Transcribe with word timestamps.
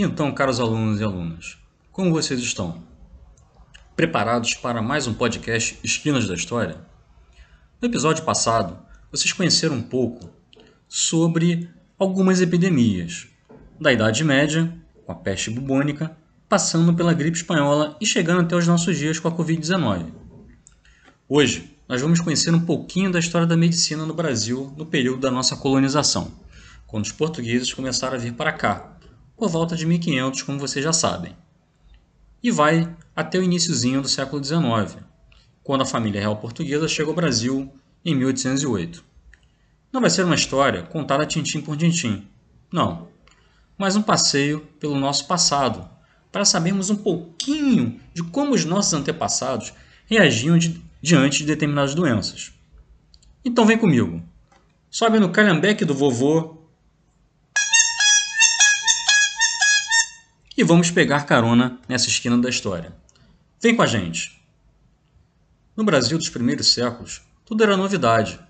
Então, 0.00 0.30
caros 0.30 0.60
alunos 0.60 1.00
e 1.00 1.02
alunas, 1.02 1.58
como 1.90 2.12
vocês 2.12 2.38
estão? 2.38 2.84
Preparados 3.96 4.54
para 4.54 4.80
mais 4.80 5.08
um 5.08 5.12
podcast 5.12 5.76
Esquinas 5.82 6.28
da 6.28 6.34
História? 6.34 6.76
No 7.82 7.88
episódio 7.88 8.22
passado, 8.22 8.78
vocês 9.10 9.32
conheceram 9.32 9.74
um 9.74 9.82
pouco 9.82 10.30
sobre 10.86 11.68
algumas 11.98 12.40
epidemias, 12.40 13.26
da 13.80 13.92
Idade 13.92 14.22
Média, 14.22 14.72
com 15.04 15.10
a 15.10 15.16
peste 15.16 15.50
bubônica, 15.50 16.16
passando 16.48 16.94
pela 16.94 17.12
gripe 17.12 17.36
espanhola 17.36 17.96
e 18.00 18.06
chegando 18.06 18.42
até 18.42 18.54
os 18.54 18.68
nossos 18.68 18.96
dias 18.96 19.18
com 19.18 19.26
a 19.26 19.32
Covid-19. 19.32 20.12
Hoje, 21.28 21.76
nós 21.88 22.00
vamos 22.00 22.20
conhecer 22.20 22.54
um 22.54 22.64
pouquinho 22.64 23.10
da 23.10 23.18
história 23.18 23.48
da 23.48 23.56
medicina 23.56 24.06
no 24.06 24.14
Brasil 24.14 24.72
no 24.76 24.86
período 24.86 25.22
da 25.22 25.30
nossa 25.32 25.56
colonização, 25.56 26.30
quando 26.86 27.04
os 27.04 27.10
portugueses 27.10 27.74
começaram 27.74 28.14
a 28.14 28.20
vir 28.20 28.34
para 28.34 28.52
cá, 28.52 28.97
por 29.38 29.48
volta 29.48 29.76
de 29.76 29.86
1500, 29.86 30.42
como 30.42 30.58
vocês 30.58 30.84
já 30.84 30.92
sabem. 30.92 31.34
E 32.42 32.50
vai 32.50 32.92
até 33.14 33.38
o 33.38 33.42
iníciozinho 33.42 34.02
do 34.02 34.08
século 34.08 34.42
XIX, 34.42 34.98
quando 35.62 35.82
a 35.82 35.86
família 35.86 36.20
real 36.20 36.36
portuguesa 36.36 36.88
chega 36.88 37.08
ao 37.08 37.14
Brasil 37.14 37.72
em 38.04 38.16
1808. 38.16 39.04
Não 39.92 40.00
vai 40.00 40.10
ser 40.10 40.24
uma 40.24 40.34
história 40.34 40.82
contada 40.82 41.24
tintim 41.24 41.60
por 41.60 41.76
tintim, 41.76 42.26
não, 42.70 43.08
mas 43.78 43.94
um 43.94 44.02
passeio 44.02 44.60
pelo 44.80 44.98
nosso 44.98 45.26
passado, 45.28 45.88
para 46.32 46.44
sabermos 46.44 46.90
um 46.90 46.96
pouquinho 46.96 48.00
de 48.12 48.24
como 48.24 48.54
os 48.54 48.64
nossos 48.64 48.92
antepassados 48.92 49.72
reagiam 50.06 50.58
de, 50.58 50.82
diante 51.00 51.38
de 51.38 51.46
determinadas 51.46 51.94
doenças. 51.94 52.52
Então 53.44 53.64
vem 53.64 53.78
comigo. 53.78 54.20
Sobe 54.90 55.20
no 55.20 55.30
calhambeque 55.30 55.84
do 55.84 55.94
vovô 55.94 56.57
e 60.58 60.64
vamos 60.64 60.90
pegar 60.90 61.24
carona 61.24 61.78
nessa 61.88 62.08
esquina 62.08 62.36
da 62.36 62.48
história. 62.50 62.92
Vem 63.62 63.76
com 63.76 63.82
a 63.82 63.86
gente! 63.86 64.42
No 65.76 65.84
Brasil 65.84 66.18
dos 66.18 66.28
primeiros 66.28 66.72
séculos, 66.72 67.22
tudo 67.44 67.62
era 67.62 67.76
novidade 67.76 68.40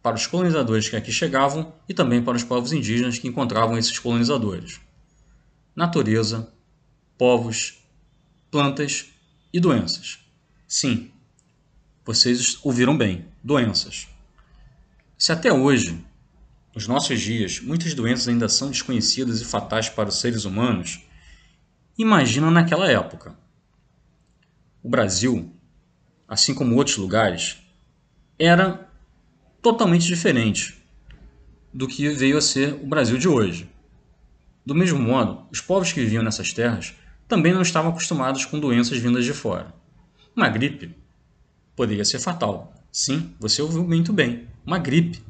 para 0.00 0.14
os 0.14 0.28
colonizadores 0.28 0.88
que 0.88 0.94
aqui 0.94 1.10
chegavam 1.10 1.74
e 1.88 1.92
também 1.92 2.22
para 2.22 2.36
os 2.36 2.44
povos 2.44 2.72
indígenas 2.72 3.18
que 3.18 3.26
encontravam 3.26 3.76
esses 3.76 3.98
colonizadores. 3.98 4.80
Natureza, 5.74 6.52
povos, 7.18 7.82
plantas 8.48 9.06
e 9.52 9.58
doenças. 9.58 10.20
Sim, 10.68 11.10
vocês 12.04 12.60
ouviram 12.62 12.96
bem, 12.96 13.24
doenças. 13.42 14.06
Se 15.18 15.32
até 15.32 15.52
hoje, 15.52 16.00
nos 16.72 16.86
nossos 16.86 17.20
dias, 17.20 17.58
muitas 17.58 17.92
doenças 17.92 18.28
ainda 18.28 18.48
são 18.48 18.70
desconhecidas 18.70 19.40
e 19.40 19.44
fatais 19.44 19.88
para 19.88 20.10
os 20.10 20.20
seres 20.20 20.44
humanos, 20.44 21.00
imagina 21.98 22.50
naquela 22.50 22.90
época. 22.90 23.36
O 24.82 24.88
Brasil, 24.88 25.52
assim 26.28 26.54
como 26.54 26.76
outros 26.76 26.96
lugares, 26.96 27.58
era 28.38 28.88
totalmente 29.62 30.06
diferente 30.06 30.82
do 31.72 31.88
que 31.88 32.08
veio 32.08 32.38
a 32.38 32.42
ser 32.42 32.74
o 32.74 32.86
Brasil 32.86 33.18
de 33.18 33.28
hoje. 33.28 33.68
Do 34.64 34.74
mesmo 34.74 34.98
modo, 34.98 35.46
os 35.50 35.60
povos 35.60 35.92
que 35.92 36.00
viviam 36.00 36.22
nessas 36.22 36.52
terras 36.52 36.94
também 37.28 37.52
não 37.52 37.62
estavam 37.62 37.90
acostumados 37.90 38.44
com 38.44 38.58
doenças 38.58 38.98
vindas 38.98 39.24
de 39.24 39.32
fora. 39.32 39.74
Uma 40.34 40.48
gripe 40.48 40.94
poderia 41.74 42.04
ser 42.04 42.18
fatal. 42.18 42.72
Sim, 42.92 43.34
você 43.38 43.60
ouviu 43.60 43.84
muito 43.84 44.12
bem, 44.12 44.46
uma 44.64 44.78
gripe. 44.78 45.22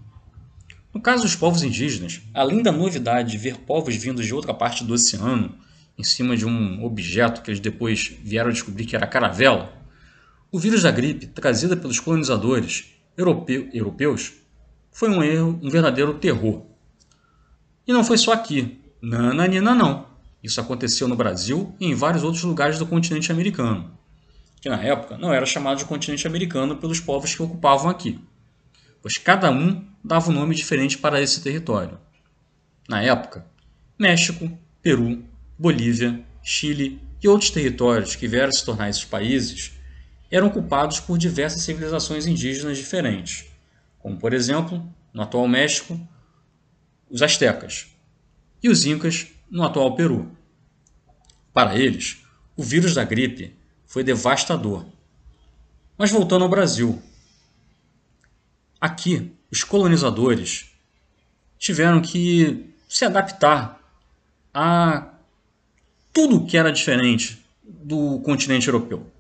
No 0.93 1.01
caso 1.01 1.25
dos 1.25 1.37
povos 1.37 1.63
indígenas, 1.63 2.23
além 2.33 2.63
da 2.63 2.73
novidade 2.73 3.33
de 3.33 3.39
ver 3.39 3.59
povos 3.59 3.97
vindos 3.97 4.25
de 4.25 4.35
outra 4.35 4.55
parte 4.55 4.85
do 4.85 4.95
oceano 4.95 5.55
em 5.99 6.05
cima 6.05 6.37
de 6.37 6.47
um 6.47 6.85
objeto 6.85 7.43
que 7.43 7.51
eles 7.51 7.61
depois 7.61 8.15
vieram 8.23 8.51
descobrir 8.51 8.85
que 8.85 8.95
era 8.95 9.07
caravela, 9.07 9.73
o 10.51 10.59
vírus 10.59 10.83
da 10.83 10.91
gripe, 10.91 11.27
trazida 11.27 11.77
pelos 11.77 11.99
colonizadores 11.99 12.93
europeu, 13.17 13.69
europeus, 13.73 14.33
foi 14.91 15.11
um 15.11 15.23
erro, 15.23 15.59
um 15.63 15.69
verdadeiro 15.69 16.15
terror. 16.15 16.65
E 17.87 17.93
não 17.93 18.05
foi 18.05 18.17
só 18.17 18.33
aqui. 18.33 18.81
Nananina 19.03 19.75
não. 19.75 20.07
Isso 20.43 20.61
aconteceu 20.61 21.09
no 21.09 21.17
Brasil 21.17 21.75
e 21.81 21.87
em 21.87 21.95
vários 21.95 22.23
outros 22.23 22.43
lugares 22.45 22.79
do 22.79 22.87
continente 22.87 23.33
americano, 23.33 23.91
que 24.61 24.69
na 24.69 24.81
época 24.81 25.19
não 25.19 25.33
era 25.33 25.45
chamado 25.45 25.79
de 25.79 25.85
continente 25.85 26.27
americano 26.27 26.77
pelos 26.77 27.01
povos 27.01 27.35
que 27.35 27.43
ocupavam 27.43 27.91
aqui, 27.91 28.21
pois 29.03 29.15
cada 29.15 29.51
um 29.51 29.85
dava 30.05 30.31
um 30.31 30.35
nome 30.35 30.55
diferente 30.55 30.99
para 30.99 31.21
esse 31.21 31.43
território. 31.43 31.99
Na 32.89 33.03
época, 33.03 33.45
México, 33.99 34.51
Peru, 34.81 35.25
Bolívia, 35.59 36.25
Chile 36.43 37.01
e 37.23 37.29
outros 37.29 37.51
territórios 37.51 38.15
que 38.15 38.29
vieram 38.29 38.53
se 38.53 38.65
tornar 38.65 38.89
esses 38.89 39.05
países 39.05 39.73
eram 40.31 40.49
ocupados 40.49 41.01
por 41.01 41.19
diversas 41.19 41.63
civilizações 41.63 42.27
indígenas 42.27 42.77
diferentes, 42.77 43.47
como 43.99 44.19
por 44.19 44.33
exemplo, 44.33 44.87
no 45.13 45.23
atual 45.23 45.49
México, 45.49 45.99
os 47.09 47.23
astecas, 47.23 47.87
e 48.63 48.69
os 48.69 48.85
incas 48.85 49.29
no 49.51 49.63
atual 49.63 49.95
Peru. 49.95 50.31
Para 51.53 51.77
eles, 51.77 52.19
o 52.57 52.63
vírus 52.63 52.95
da 52.95 53.05
gripe 53.05 53.57
foi 53.87 54.03
devastador. 54.03 54.85
Mas 55.97 56.11
voltando 56.11 56.43
ao 56.43 56.51
Brasil. 56.51 57.01
Aqui, 58.81 59.33
os 59.51 59.65
colonizadores 59.65 60.71
tiveram 61.59 62.03
que 62.03 62.75
se 62.89 63.05
adaptar 63.05 63.81
a 64.53 65.16
tudo 66.17 66.47
que 66.47 66.57
era 66.57 66.73
diferente 66.73 67.45
do 67.63 68.19
continente 68.21 68.69
europeu. 68.69 69.13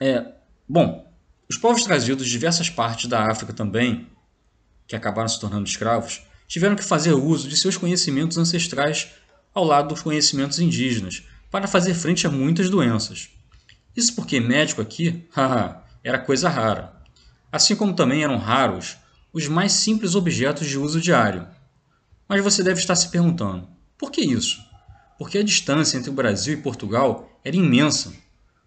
É, 0.00 0.34
bom, 0.68 1.12
os 1.50 1.56
povos 1.56 1.82
trazidos 1.82 2.24
de 2.24 2.30
diversas 2.30 2.70
partes 2.70 3.06
da 3.06 3.28
África 3.28 3.52
também, 3.52 4.06
que 4.86 4.94
acabaram 4.94 5.28
se 5.28 5.40
tornando 5.40 5.68
escravos, 5.68 6.22
tiveram 6.46 6.76
que 6.76 6.84
fazer 6.84 7.12
uso 7.12 7.48
de 7.48 7.56
seus 7.56 7.76
conhecimentos 7.76 8.38
ancestrais 8.38 9.08
ao 9.52 9.64
lado 9.64 9.88
dos 9.88 10.00
conhecimentos 10.00 10.60
indígenas 10.60 11.24
para 11.50 11.66
fazer 11.66 11.94
frente 11.94 12.24
a 12.24 12.30
muitas 12.30 12.70
doenças. 12.70 13.30
Isso 13.96 14.14
porque 14.14 14.38
médico 14.38 14.80
aqui, 14.80 15.26
haha, 15.34 15.82
era 16.04 16.20
coisa 16.20 16.48
rara. 16.48 17.02
Assim 17.50 17.74
como 17.74 17.96
também 17.96 18.22
eram 18.22 18.38
raros 18.38 18.96
os 19.32 19.48
mais 19.48 19.72
simples 19.72 20.14
objetos 20.14 20.68
de 20.68 20.78
uso 20.78 21.00
diário. 21.00 21.48
Mas 22.28 22.44
você 22.44 22.62
deve 22.62 22.78
estar 22.78 22.94
se 22.94 23.08
perguntando, 23.08 23.76
por 23.98 24.12
que 24.12 24.20
isso? 24.20 24.64
Porque 25.18 25.38
a 25.38 25.42
distância 25.42 25.98
entre 25.98 26.10
o 26.10 26.14
Brasil 26.14 26.54
e 26.54 26.62
Portugal 26.62 27.40
era 27.44 27.56
imensa. 27.56 28.12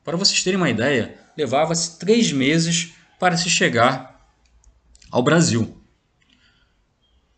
Para 0.03 0.17
vocês 0.17 0.43
terem 0.43 0.57
uma 0.57 0.69
ideia, 0.69 1.17
levava-se 1.37 1.97
três 1.97 2.31
meses 2.31 2.93
para 3.17 3.37
se 3.37 3.49
chegar 3.49 4.29
ao 5.09 5.23
Brasil. 5.23 5.77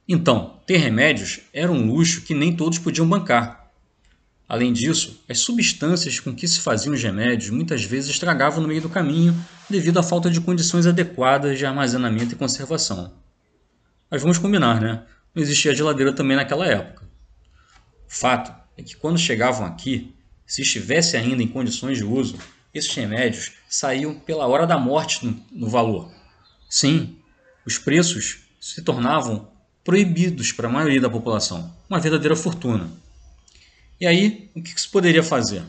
Então, 0.07 0.59
ter 0.65 0.77
remédios 0.77 1.41
era 1.53 1.71
um 1.71 1.85
luxo 1.85 2.21
que 2.21 2.33
nem 2.33 2.55
todos 2.55 2.79
podiam 2.79 3.07
bancar. 3.07 3.71
Além 4.47 4.73
disso, 4.73 5.23
as 5.29 5.39
substâncias 5.39 6.19
com 6.19 6.35
que 6.35 6.47
se 6.47 6.59
faziam 6.59 6.93
os 6.93 7.01
remédios 7.01 7.49
muitas 7.49 7.83
vezes 7.83 8.09
estragavam 8.09 8.61
no 8.61 8.67
meio 8.67 8.81
do 8.81 8.89
caminho 8.89 9.35
devido 9.69 9.99
à 9.99 10.03
falta 10.03 10.29
de 10.29 10.41
condições 10.41 10.85
adequadas 10.85 11.57
de 11.57 11.65
armazenamento 11.65 12.33
e 12.33 12.37
conservação. 12.37 13.13
Mas 14.11 14.21
vamos 14.21 14.37
combinar, 14.37 14.81
né? 14.81 15.03
Não 15.33 15.41
existia 15.41 15.73
geladeira 15.73 16.13
também 16.13 16.37
naquela 16.37 16.67
época. 16.67 17.07
Fato 18.07 18.53
é 18.77 18.83
que 18.83 18.95
quando 18.95 19.17
chegavam 19.17 19.65
aqui, 19.65 20.13
se 20.45 20.61
estivesse 20.61 21.17
ainda 21.17 21.41
em 21.41 21.47
condições 21.47 21.97
de 21.97 22.03
uso, 22.03 22.37
esses 22.73 22.93
remédios 22.93 23.51
saíam 23.69 24.15
pela 24.15 24.47
hora 24.47 24.65
da 24.65 24.77
morte 24.77 25.25
no, 25.25 25.39
no 25.51 25.69
valor. 25.69 26.11
Sim, 26.69 27.17
os 27.65 27.77
preços 27.77 28.39
se 28.59 28.81
tornavam 28.81 29.51
proibidos 29.83 30.51
para 30.51 30.67
a 30.67 30.71
maioria 30.71 31.01
da 31.01 31.09
população, 31.09 31.73
uma 31.89 31.99
verdadeira 31.99 32.35
fortuna. 32.35 32.89
E 33.99 34.07
aí, 34.07 34.49
o 34.55 34.61
que 34.61 34.79
se 34.79 34.89
poderia 34.89 35.21
fazer? 35.21 35.63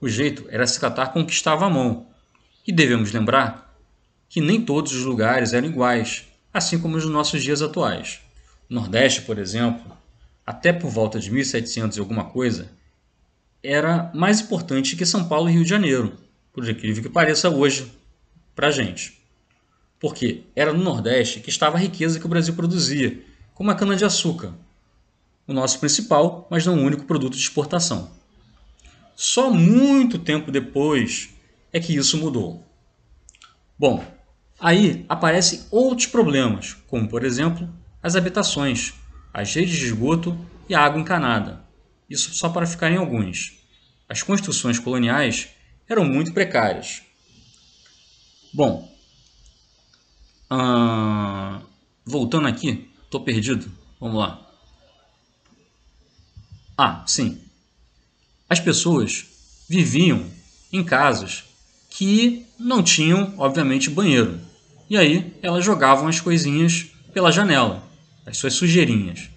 O 0.00 0.08
jeito 0.08 0.46
era 0.48 0.66
se 0.66 0.80
tratar 0.80 1.08
com 1.08 1.20
o 1.20 1.26
que 1.26 1.32
estava 1.32 1.66
à 1.66 1.70
mão. 1.70 2.06
E 2.66 2.72
devemos 2.72 3.12
lembrar 3.12 3.76
que 4.28 4.40
nem 4.40 4.64
todos 4.64 4.94
os 4.94 5.04
lugares 5.04 5.52
eram 5.52 5.68
iguais, 5.68 6.24
assim 6.52 6.78
como 6.78 6.96
nos 6.96 7.04
nossos 7.06 7.42
dias 7.42 7.60
atuais. 7.60 8.20
O 8.70 8.74
Nordeste, 8.74 9.22
por 9.22 9.38
exemplo, 9.38 9.96
até 10.50 10.72
por 10.72 10.90
volta 10.90 11.20
de 11.20 11.30
1700 11.30 11.96
e 11.96 12.00
alguma 12.00 12.24
coisa, 12.24 12.72
era 13.62 14.10
mais 14.12 14.40
importante 14.40 14.96
que 14.96 15.06
São 15.06 15.28
Paulo 15.28 15.48
e 15.48 15.52
Rio 15.52 15.62
de 15.62 15.70
Janeiro, 15.70 16.18
por 16.52 16.68
incrível 16.68 17.04
que 17.04 17.08
pareça 17.08 17.48
hoje 17.48 17.88
para 18.52 18.66
a 18.66 18.70
gente. 18.72 19.22
Porque 20.00 20.42
era 20.56 20.72
no 20.72 20.82
Nordeste 20.82 21.38
que 21.38 21.50
estava 21.50 21.76
a 21.76 21.80
riqueza 21.80 22.18
que 22.18 22.26
o 22.26 22.28
Brasil 22.28 22.52
produzia, 22.54 23.22
como 23.54 23.70
a 23.70 23.76
cana-de-açúcar, 23.76 24.52
o 25.46 25.52
nosso 25.52 25.78
principal, 25.78 26.48
mas 26.50 26.66
não 26.66 26.76
o 26.76 26.82
único 26.82 27.04
produto 27.04 27.34
de 27.34 27.42
exportação. 27.42 28.10
Só 29.14 29.52
muito 29.52 30.18
tempo 30.18 30.50
depois 30.50 31.30
é 31.72 31.78
que 31.78 31.94
isso 31.94 32.18
mudou. 32.18 32.66
Bom, 33.78 34.04
aí 34.58 35.06
aparecem 35.08 35.60
outros 35.70 36.08
problemas, 36.08 36.76
como 36.88 37.08
por 37.08 37.24
exemplo 37.24 37.68
as 38.02 38.16
habitações, 38.16 38.94
as 39.32 39.54
redes 39.54 39.76
de 39.76 39.86
esgoto 39.86 40.38
e 40.68 40.74
água 40.74 41.00
encanada. 41.00 41.64
Isso 42.08 42.34
só 42.34 42.48
para 42.48 42.66
ficar 42.66 42.90
em 42.90 42.96
alguns. 42.96 43.60
As 44.08 44.22
construções 44.22 44.78
coloniais 44.78 45.48
eram 45.88 46.04
muito 46.04 46.32
precárias. 46.32 47.02
Bom, 48.52 48.92
uh, 50.50 51.64
voltando 52.04 52.48
aqui, 52.48 52.90
estou 53.04 53.20
perdido. 53.20 53.70
Vamos 54.00 54.16
lá. 54.16 54.46
Ah, 56.76 57.04
sim. 57.06 57.40
As 58.48 58.58
pessoas 58.58 59.26
viviam 59.68 60.28
em 60.72 60.82
casas 60.82 61.44
que 61.90 62.46
não 62.58 62.82
tinham, 62.82 63.34
obviamente, 63.38 63.90
banheiro. 63.90 64.40
E 64.88 64.96
aí 64.96 65.36
elas 65.42 65.64
jogavam 65.64 66.08
as 66.08 66.20
coisinhas 66.20 66.88
pela 67.12 67.30
janela, 67.30 67.88
as 68.30 68.36
suas 68.36 68.54
sujeirinhas. 68.54 69.28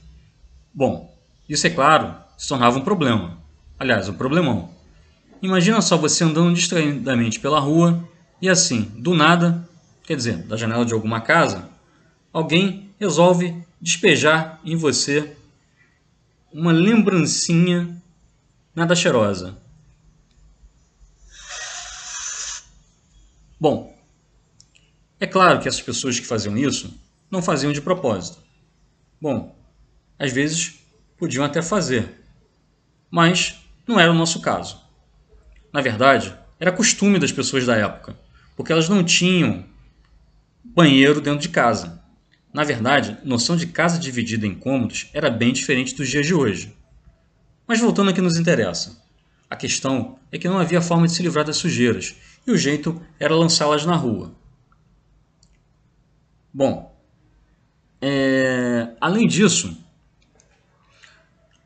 Bom, 0.73 1.13
isso 1.49 1.65
é 1.65 1.69
claro, 1.69 2.15
se 2.37 2.47
tornava 2.47 2.77
um 2.77 2.83
problema. 2.83 3.37
Aliás, 3.77 4.07
um 4.07 4.13
problemão. 4.13 4.69
Imagina 5.41 5.81
só 5.81 5.97
você 5.97 6.23
andando 6.23 6.53
distraidamente 6.53 7.39
pela 7.39 7.59
rua 7.59 8.07
e 8.41 8.47
assim, 8.47 8.83
do 8.97 9.13
nada, 9.13 9.67
quer 10.03 10.15
dizer, 10.15 10.37
da 10.43 10.55
janela 10.55 10.85
de 10.85 10.93
alguma 10.93 11.21
casa, 11.21 11.69
alguém 12.31 12.91
resolve 12.99 13.61
despejar 13.81 14.59
em 14.63 14.75
você 14.75 15.35
uma 16.51 16.71
lembrancinha 16.71 18.01
nada 18.75 18.95
cheirosa. 18.95 19.57
Bom, 23.59 23.97
é 25.19 25.25
claro 25.25 25.59
que 25.59 25.67
essas 25.67 25.81
pessoas 25.81 26.19
que 26.19 26.25
faziam 26.25 26.57
isso 26.57 26.93
não 27.31 27.41
faziam 27.41 27.73
de 27.73 27.81
propósito. 27.81 28.43
Bom, 29.23 29.55
às 30.19 30.33
vezes 30.33 30.85
podiam 31.17 31.45
até 31.45 31.61
fazer, 31.61 32.25
mas 33.09 33.55
não 33.87 33.97
era 33.97 34.11
o 34.11 34.13
nosso 34.13 34.41
caso. 34.41 34.81
Na 35.71 35.79
verdade, 35.79 36.37
era 36.59 36.73
costume 36.73 37.17
das 37.17 37.31
pessoas 37.31 37.65
da 37.65 37.73
época, 37.73 38.19
porque 38.53 38.73
elas 38.73 38.89
não 38.89 39.01
tinham 39.01 39.63
banheiro 40.61 41.21
dentro 41.21 41.39
de 41.39 41.47
casa. 41.47 42.03
Na 42.53 42.65
verdade, 42.65 43.17
noção 43.23 43.55
de 43.55 43.67
casa 43.67 43.97
dividida 43.97 44.45
em 44.45 44.53
cômodos 44.53 45.09
era 45.13 45.29
bem 45.29 45.53
diferente 45.53 45.95
dos 45.95 46.09
dias 46.09 46.25
de 46.25 46.33
hoje. 46.33 46.75
Mas 47.65 47.79
voltando 47.79 48.09
ao 48.09 48.13
que 48.13 48.19
nos 48.19 48.35
interessa. 48.35 49.01
A 49.49 49.55
questão 49.55 50.19
é 50.33 50.37
que 50.37 50.49
não 50.49 50.59
havia 50.59 50.81
forma 50.81 51.07
de 51.07 51.13
se 51.13 51.23
livrar 51.23 51.45
das 51.45 51.55
sujeiras, 51.55 52.13
e 52.45 52.51
o 52.51 52.57
jeito 52.57 53.01
era 53.17 53.33
lançá-las 53.33 53.85
na 53.85 53.95
rua. 53.95 54.35
Bom, 56.53 56.92
é... 58.05 58.89
além 58.99 59.27
disso, 59.27 59.77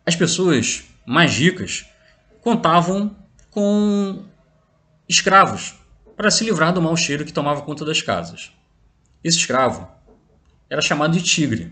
as 0.05 0.15
pessoas 0.15 0.83
mais 1.05 1.35
ricas 1.35 1.85
contavam 2.41 3.15
com 3.49 4.23
escravos 5.09 5.75
para 6.15 6.29
se 6.29 6.43
livrar 6.43 6.71
do 6.71 6.81
mau 6.81 6.95
cheiro 6.95 7.25
que 7.25 7.33
tomava 7.33 7.63
conta 7.63 7.83
das 7.83 8.01
casas. 8.01 8.51
Esse 9.23 9.37
escravo 9.39 9.87
era 10.69 10.81
chamado 10.81 11.17
de 11.17 11.23
tigre. 11.23 11.71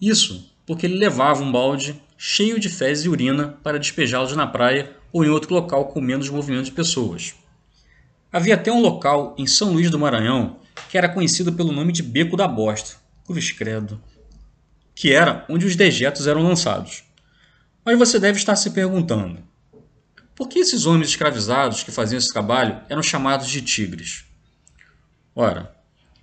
Isso 0.00 0.50
porque 0.64 0.86
ele 0.86 0.96
levava 0.96 1.42
um 1.42 1.52
balde 1.52 2.02
cheio 2.16 2.58
de 2.58 2.68
fezes 2.70 3.04
e 3.04 3.08
urina 3.08 3.58
para 3.62 3.78
despejá-los 3.78 4.34
na 4.34 4.46
praia 4.46 4.96
ou 5.12 5.22
em 5.24 5.28
outro 5.28 5.54
local 5.54 5.86
com 5.86 6.00
menos 6.00 6.30
movimento 6.30 6.64
de 6.64 6.72
pessoas. 6.72 7.34
Havia 8.32 8.54
até 8.54 8.72
um 8.72 8.80
local 8.80 9.34
em 9.38 9.46
São 9.46 9.72
Luís 9.72 9.90
do 9.90 9.98
Maranhão 9.98 10.60
que 10.88 10.98
era 10.98 11.08
conhecido 11.08 11.52
pelo 11.52 11.72
nome 11.72 11.92
de 11.92 12.02
Beco 12.02 12.36
da 12.36 12.48
Bosta, 12.48 12.96
cruz 13.26 13.50
credo, 13.50 14.00
que 14.94 15.12
era 15.12 15.44
onde 15.48 15.66
os 15.66 15.76
dejetos 15.76 16.26
eram 16.26 16.42
lançados. 16.42 17.04
Mas 17.84 17.98
você 17.98 18.18
deve 18.18 18.38
estar 18.38 18.56
se 18.56 18.70
perguntando, 18.70 19.42
por 20.34 20.48
que 20.48 20.58
esses 20.58 20.86
homens 20.86 21.08
escravizados 21.08 21.82
que 21.82 21.90
faziam 21.90 22.18
esse 22.18 22.32
trabalho 22.32 22.80
eram 22.88 23.02
chamados 23.02 23.48
de 23.48 23.62
tigres? 23.62 24.24
Ora, 25.34 25.74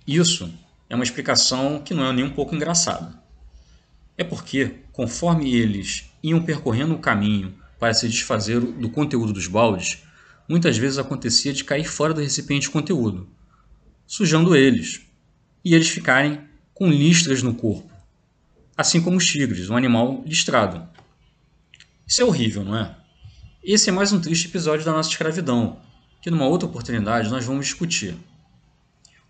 isso 0.06 0.52
é 0.88 0.94
uma 0.94 1.04
explicação 1.04 1.80
que 1.80 1.94
não 1.94 2.06
é 2.06 2.12
nem 2.12 2.24
um 2.24 2.30
pouco 2.30 2.54
engraçada. 2.54 3.22
É 4.16 4.22
porque, 4.22 4.76
conforme 4.92 5.54
eles 5.54 6.10
iam 6.22 6.42
percorrendo 6.42 6.94
o 6.94 7.00
caminho 7.00 7.54
para 7.78 7.92
se 7.92 8.08
desfazer 8.08 8.60
do 8.60 8.88
conteúdo 8.88 9.32
dos 9.32 9.46
baldes, 9.46 10.04
muitas 10.48 10.76
vezes 10.76 10.98
acontecia 10.98 11.52
de 11.52 11.64
cair 11.64 11.84
fora 11.84 12.14
do 12.14 12.20
recipiente 12.20 12.66
de 12.66 12.72
conteúdo, 12.72 13.28
sujando 14.06 14.54
eles, 14.54 15.00
e 15.64 15.74
eles 15.74 15.88
ficarem 15.88 16.40
com 16.74 16.88
listras 16.88 17.42
no 17.42 17.54
corpo, 17.54 17.90
assim 18.76 19.00
como 19.00 19.16
os 19.16 19.24
tigres, 19.24 19.70
um 19.70 19.76
animal 19.76 20.22
listrado. 20.26 20.86
Isso 22.06 22.20
é 22.20 22.24
horrível, 22.24 22.64
não 22.64 22.76
é? 22.76 22.94
Esse 23.62 23.88
é 23.88 23.92
mais 23.92 24.12
um 24.12 24.20
triste 24.20 24.48
episódio 24.48 24.84
da 24.84 24.92
nossa 24.92 25.08
escravidão, 25.08 25.78
que 26.20 26.30
numa 26.30 26.46
outra 26.46 26.68
oportunidade 26.68 27.30
nós 27.30 27.44
vamos 27.44 27.66
discutir. 27.66 28.16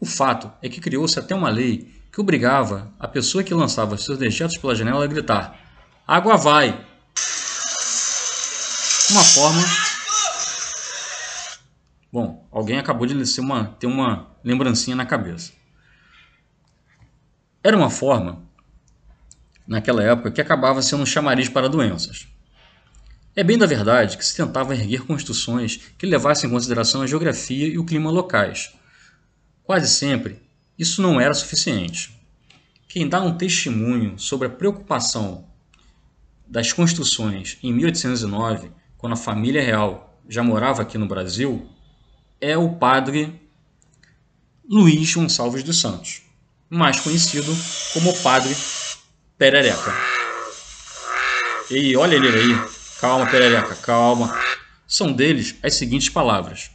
O 0.00 0.06
fato 0.06 0.50
é 0.62 0.68
que 0.68 0.80
criou-se 0.80 1.18
até 1.18 1.34
uma 1.34 1.50
lei 1.50 1.92
que 2.10 2.20
obrigava 2.20 2.92
a 2.98 3.06
pessoa 3.06 3.44
que 3.44 3.54
lançava 3.54 3.96
seus 3.96 4.18
dejetos 4.18 4.56
pela 4.56 4.74
janela 4.74 5.04
a 5.04 5.08
gritar: 5.08 5.60
Água 6.06 6.36
vai! 6.36 6.70
Uma 9.10 9.22
forma 9.22 9.62
Bom, 12.14 12.46
alguém 12.52 12.78
acabou 12.78 13.08
de 13.08 13.40
uma, 13.40 13.64
ter 13.64 13.88
uma 13.88 14.28
lembrancinha 14.44 14.94
na 14.94 15.04
cabeça. 15.04 15.52
Era 17.64 17.78
uma 17.78 17.88
forma, 17.88 18.42
naquela 19.66 20.02
época, 20.04 20.30
que 20.30 20.40
acabava 20.42 20.82
sendo 20.82 21.02
um 21.02 21.06
chamariz 21.06 21.48
para 21.48 21.66
doenças. 21.66 22.28
É 23.34 23.42
bem 23.42 23.56
da 23.56 23.64
verdade 23.64 24.18
que 24.18 24.24
se 24.24 24.36
tentava 24.36 24.74
erguer 24.74 25.06
construções 25.06 25.80
que 25.96 26.04
levassem 26.04 26.46
em 26.46 26.52
consideração 26.52 27.00
a 27.00 27.06
geografia 27.06 27.66
e 27.66 27.78
o 27.78 27.84
clima 27.86 28.10
locais. 28.10 28.74
Quase 29.62 29.88
sempre, 29.88 30.42
isso 30.78 31.00
não 31.00 31.18
era 31.18 31.32
suficiente. 31.32 32.14
Quem 32.86 33.08
dá 33.08 33.22
um 33.22 33.34
testemunho 33.34 34.18
sobre 34.18 34.46
a 34.46 34.50
preocupação 34.50 35.48
das 36.46 36.70
construções 36.70 37.56
em 37.62 37.72
1809, 37.72 38.70
quando 38.98 39.14
a 39.14 39.16
família 39.16 39.62
real 39.62 40.20
já 40.28 40.42
morava 40.42 40.82
aqui 40.82 40.98
no 40.98 41.08
Brasil, 41.08 41.66
é 42.38 42.58
o 42.58 42.74
padre 42.74 43.40
Luiz 44.68 45.14
Gonçalves 45.14 45.62
dos 45.62 45.80
Santos, 45.80 46.23
mais 46.74 47.00
conhecido 47.00 47.54
como 47.92 48.16
Padre 48.20 48.54
Perereca. 49.38 49.94
E 51.70 51.96
olha 51.96 52.16
ele 52.16 52.28
aí, 52.28 52.68
calma 53.00 53.26
Perereca, 53.26 53.74
calma. 53.76 54.38
São 54.86 55.12
deles 55.12 55.54
as 55.62 55.74
seguintes 55.74 56.08
palavras: 56.08 56.70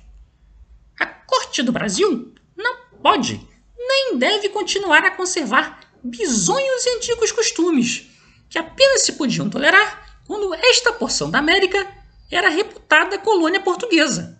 A 1.00 1.06
corte 1.06 1.62
do 1.62 1.72
Brasil 1.72 2.34
não 2.56 2.78
pode 3.02 3.48
nem 3.78 4.18
deve 4.18 4.50
continuar 4.50 5.04
a 5.04 5.12
conservar 5.12 5.80
bisonhos 6.04 6.86
e 6.86 6.96
antigos 6.96 7.32
costumes, 7.32 8.08
que 8.50 8.58
apenas 8.58 9.02
se 9.02 9.14
podiam 9.14 9.50
tolerar 9.50 10.22
quando 10.26 10.54
esta 10.54 10.94
porção 10.94 11.30
da 11.30 11.40
América 11.40 11.88
era 12.32 12.50
reputada 12.50 13.18
colônia 13.18 13.60
portuguesa 13.60 14.40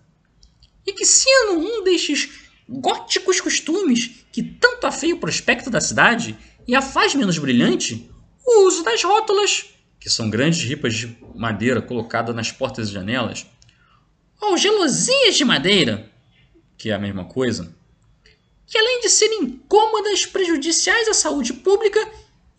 e 0.86 0.94
que 0.94 1.06
sendo 1.06 1.60
um 1.60 1.84
destes 1.84 2.49
góticos 2.70 3.42
costumes 3.42 4.26
que 4.32 4.44
tanto 4.44 4.86
afeia 4.86 5.16
o 5.16 5.20
prospecto 5.20 5.72
da 5.72 5.82
cidade 5.82 6.38
e 6.68 6.76
a 6.76 6.82
faz 6.82 7.16
menos 7.16 7.40
brilhante, 7.40 8.10
o 8.46 8.68
uso 8.68 8.84
das 8.84 9.04
rótulas, 9.04 9.66
que 10.00 10.10
são 10.10 10.30
grandes 10.30 10.62
ripas 10.62 10.94
de 10.94 11.18
madeira 11.36 11.82
colocadas 11.82 12.36
nas 12.36 12.52
portas 12.52 12.90
e 12.90 12.94
janelas, 12.94 13.48
ou 14.40 14.56
gelosias 14.56 15.36
de 15.36 15.44
madeira, 15.44 16.12
que 16.78 16.92
é 16.92 16.94
a 16.94 17.00
mesma 17.00 17.26
coisa, 17.26 17.76
que 18.68 18.78
além 18.78 19.02
de 19.02 19.10
serem 19.10 19.44
incômodas, 19.44 20.28
prejudiciais 20.28 21.08
à 21.08 21.14
saúde 21.14 21.54
pública, 21.54 22.00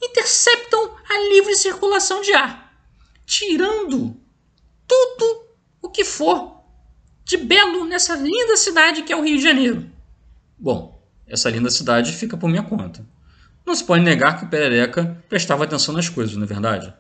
interceptam 0.03 0.97
a 1.09 1.19
livre 1.29 1.55
circulação 1.55 2.21
de 2.21 2.33
ar, 2.33 2.75
tirando 3.25 4.17
tudo 4.89 5.47
o 5.81 5.89
que 5.89 6.05
for 6.05 6.61
de 7.25 7.37
belo 7.37 7.85
nessa 7.85 8.17
linda 8.17 8.57
cidade 8.57 9.03
que 9.03 9.13
é 9.13 9.17
o 9.17 9.23
Rio 9.23 9.37
de 9.37 9.43
Janeiro? 9.43 9.90
Bom, 10.61 11.03
essa 11.27 11.49
linda 11.49 11.71
cidade 11.71 12.13
fica 12.13 12.37
por 12.37 12.51
minha 12.51 12.63
conta. 12.63 13.03
Não 13.65 13.75
se 13.75 13.83
pode 13.83 14.05
negar 14.05 14.39
que 14.39 14.45
o 14.45 14.49
Perereca 14.49 15.25
prestava 15.27 15.65
atenção 15.65 15.95
nas 15.95 16.11
coisas, 16.11 16.37
não 16.37 16.45
é 16.45 16.47
verdade? 16.47 16.93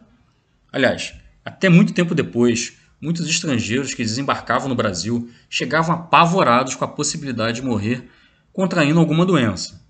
Aliás, 0.72 1.12
até 1.44 1.68
muito 1.68 1.92
tempo 1.92 2.14
depois, 2.14 2.78
muitos 2.98 3.28
estrangeiros 3.28 3.92
que 3.92 4.02
desembarcavam 4.02 4.66
no 4.66 4.74
Brasil 4.74 5.30
chegavam 5.50 5.94
apavorados 5.94 6.74
com 6.74 6.86
a 6.86 6.88
possibilidade 6.88 7.60
de 7.60 7.66
morrer 7.66 8.08
contraindo 8.50 8.98
alguma 8.98 9.26
doença. 9.26 9.86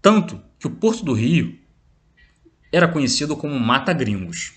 Tanto 0.00 0.40
que 0.58 0.66
o 0.66 0.70
Porto 0.70 1.04
do 1.04 1.12
Rio 1.12 1.58
era 2.72 2.88
conhecido 2.88 3.36
como 3.36 3.60
Mata 3.60 3.92
Gringos. 3.92 4.54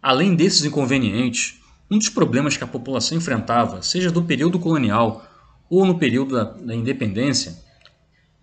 Além 0.00 0.36
desses 0.36 0.64
inconvenientes, 0.64 1.60
um 1.90 1.98
dos 1.98 2.08
problemas 2.08 2.56
que 2.56 2.62
a 2.62 2.68
população 2.68 3.18
enfrentava, 3.18 3.82
seja 3.82 4.12
do 4.12 4.22
período 4.22 4.60
colonial 4.60 5.26
ou 5.70 5.86
no 5.86 5.98
período 5.98 6.34
da, 6.34 6.44
da 6.44 6.74
independência, 6.74 7.56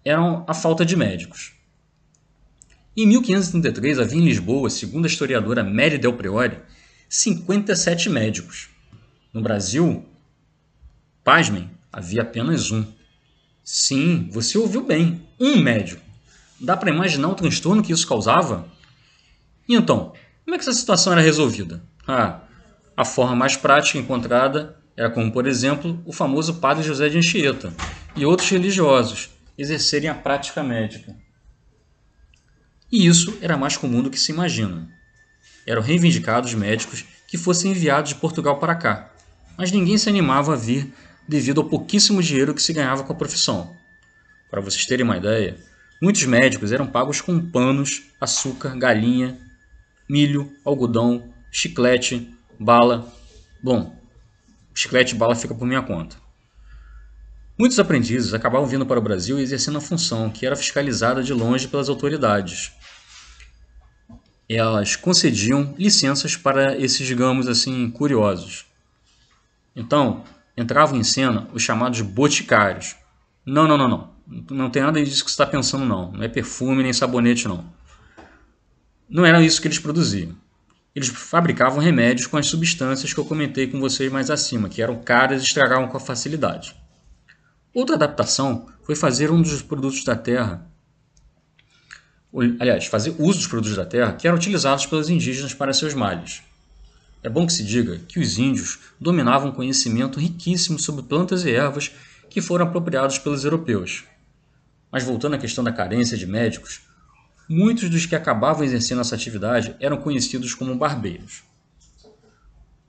era 0.04 0.44
a 0.48 0.54
falta 0.54 0.86
de 0.86 0.96
médicos. 0.96 1.52
Em 2.96 3.06
1533 3.06 4.00
havia 4.00 4.20
em 4.20 4.26
Lisboa, 4.26 4.70
segundo 4.70 5.04
a 5.04 5.08
historiadora 5.08 5.64
Mary 5.64 5.98
Del 5.98 6.14
Priori, 6.14 6.58
57 7.10 8.10
médicos. 8.10 8.70
No 9.34 9.42
Brasil, 9.42 10.06
pasmem, 11.24 11.70
havia 11.92 12.22
apenas 12.22 12.72
um. 12.72 12.86
Sim, 13.64 14.30
você 14.32 14.58
ouviu 14.58 14.82
bem, 14.82 15.22
um 15.40 15.58
médico. 15.58 16.02
Dá 16.60 16.76
para 16.76 16.90
imaginar 16.90 17.28
o 17.28 17.36
transtorno 17.36 17.84
que 17.84 17.92
isso 17.92 18.08
causava? 18.08 18.66
E 19.68 19.76
então, 19.76 20.14
como 20.44 20.56
é 20.56 20.58
que 20.58 20.64
essa 20.64 20.74
situação 20.74 21.12
era 21.12 21.22
resolvida? 21.22 21.84
Ah, 22.08 22.40
a 22.96 23.04
forma 23.04 23.36
mais 23.36 23.58
prática 23.58 24.00
encontrada 24.00 24.77
era 24.98 25.12
como, 25.12 25.32
por 25.32 25.46
exemplo, 25.46 26.02
o 26.06 26.12
famoso 26.12 26.56
padre 26.56 26.84
José 26.84 27.08
de 27.08 27.20
Anchieta 27.20 27.72
e 28.16 28.26
outros 28.26 28.50
religiosos 28.50 29.30
exercerem 29.56 30.10
a 30.10 30.16
prática 30.16 30.64
médica. 30.64 31.16
E 32.92 33.06
isso 33.06 33.38
era 33.40 33.56
mais 33.56 33.78
comum 33.78 34.02
do 34.02 34.10
que 34.10 34.20
se 34.20 34.32
imagina. 34.32 34.90
Eram 35.68 35.84
reivindicados 35.84 36.54
médicos 36.56 37.06
que 37.28 37.38
fossem 37.38 37.72
enviados 37.72 38.10
de 38.10 38.16
Portugal 38.16 38.58
para 38.58 38.74
cá, 38.74 39.12
mas 39.56 39.72
ninguém 39.72 39.98
se 39.98 40.10
animava 40.10 40.54
a 40.54 40.56
vir 40.56 40.92
devido 41.28 41.62
ao 41.62 41.68
pouquíssimo 41.68 42.24
dinheiro 42.24 42.54
que 42.54 42.62
se 42.62 42.74
ganhava 42.74 43.04
com 43.04 43.14
a 43.14 43.16
profissão. 43.16 43.76
Para 44.50 44.62
vocês 44.62 44.86
terem 44.86 45.04
uma 45.04 45.18
ideia, 45.18 45.58
muitos 46.02 46.24
médicos 46.24 46.72
eram 46.72 46.88
pagos 46.88 47.20
com 47.20 47.40
panos, 47.52 48.04
açúcar, 48.20 48.76
galinha, 48.78 49.38
milho, 50.10 50.52
algodão, 50.64 51.34
chiclete, 51.52 52.34
bala. 52.58 53.14
Bom, 53.62 53.97
chiclete 54.78 55.16
bala 55.16 55.36
fica 55.36 55.56
por 55.56 55.68
minha 55.68 55.82
conta. 55.82 56.16
Muitos 57.58 57.80
aprendizes 57.80 58.36
acabavam 58.36 58.68
vindo 58.68 58.86
para 58.86 59.00
o 59.00 59.02
Brasil 59.02 59.40
e 59.40 59.42
exercendo 59.42 59.80
a 59.80 59.82
função 59.82 60.30
que 60.30 60.46
era 60.46 60.56
fiscalizada 60.56 61.24
de 61.24 61.34
longe 61.34 61.68
pelas 61.68 61.90
autoridades. 61.90 62.72
Elas 64.48 64.96
concediam 64.96 65.74
licenças 65.80 66.36
para 66.36 66.78
esses, 66.78 67.06
digamos 67.08 67.48
assim, 67.48 67.90
curiosos. 67.90 68.68
Então, 69.76 70.24
entravam 70.56 70.98
em 70.98 71.04
cena 71.04 71.48
os 71.52 71.64
chamados 71.64 72.00
boticários. 72.02 72.96
Não, 73.44 73.68
não, 73.68 73.78
não, 73.78 73.88
não. 73.88 74.18
Não 74.52 74.70
tem 74.70 74.84
nada 74.84 75.04
disso 75.04 75.26
que 75.26 75.32
você 75.32 75.34
está 75.34 75.48
pensando, 75.48 75.86
não. 75.86 76.12
Não 76.12 76.24
é 76.24 76.28
perfume 76.28 76.84
nem 76.84 76.94
sabonete, 76.94 77.48
não. 77.48 77.66
Não 79.10 79.26
era 79.26 79.42
isso 79.42 79.60
que 79.60 79.68
eles 79.68 79.80
produziam. 79.80 80.36
Eles 80.98 81.10
fabricavam 81.10 81.78
remédios 81.78 82.26
com 82.26 82.38
as 82.38 82.48
substâncias 82.48 83.14
que 83.14 83.20
eu 83.20 83.24
comentei 83.24 83.68
com 83.68 83.80
vocês 83.80 84.12
mais 84.12 84.32
acima, 84.32 84.68
que 84.68 84.82
eram 84.82 84.96
caras 85.00 85.44
e 85.44 85.46
estragavam 85.46 85.88
com 85.88 86.00
facilidade. 86.00 86.76
Outra 87.72 87.94
adaptação 87.94 88.66
foi 88.82 88.96
fazer 88.96 89.30
um 89.30 89.40
dos 89.40 89.62
produtos 89.62 90.04
da 90.04 90.16
terra, 90.16 90.68
aliás, 92.60 92.88
fazer 92.88 93.14
uso 93.20 93.38
dos 93.38 93.46
produtos 93.46 93.78
da 93.78 93.86
terra 93.86 94.14
que 94.14 94.28
eram 94.28 94.40
utilizados 94.40 94.88
pelos 94.88 95.08
indígenas 95.08 95.54
para 95.54 95.72
seus 95.72 95.94
males. 95.94 96.42
É 97.22 97.30
bom 97.30 97.46
que 97.46 97.54
se 97.54 97.64
diga 97.64 98.00
que 98.08 98.20
os 98.20 98.40
índios 98.40 98.80
dominavam 99.00 99.50
um 99.50 99.54
conhecimento 99.54 100.20
riquíssimo 100.20 100.80
sobre 100.80 101.04
plantas 101.04 101.46
e 101.46 101.52
ervas 101.52 101.92
que 102.28 102.42
foram 102.42 102.66
apropriados 102.66 103.20
pelos 103.20 103.46
europeus. 103.46 104.04
Mas 104.92 105.04
voltando 105.04 105.36
à 105.36 105.38
questão 105.38 105.64
da 105.64 105.72
carência 105.72 106.18
de 106.18 106.26
médicos, 106.26 106.87
muitos 107.50 107.90
dos 107.90 108.06
que 108.06 108.16
acabavam 108.16 108.64
exercendo 108.64 109.02
essa 109.02 109.16
atividade 109.16 109.76
eram 109.80 109.98
conhecidos 109.98 110.54
como 110.54 110.76
barbeiros. 110.76 111.44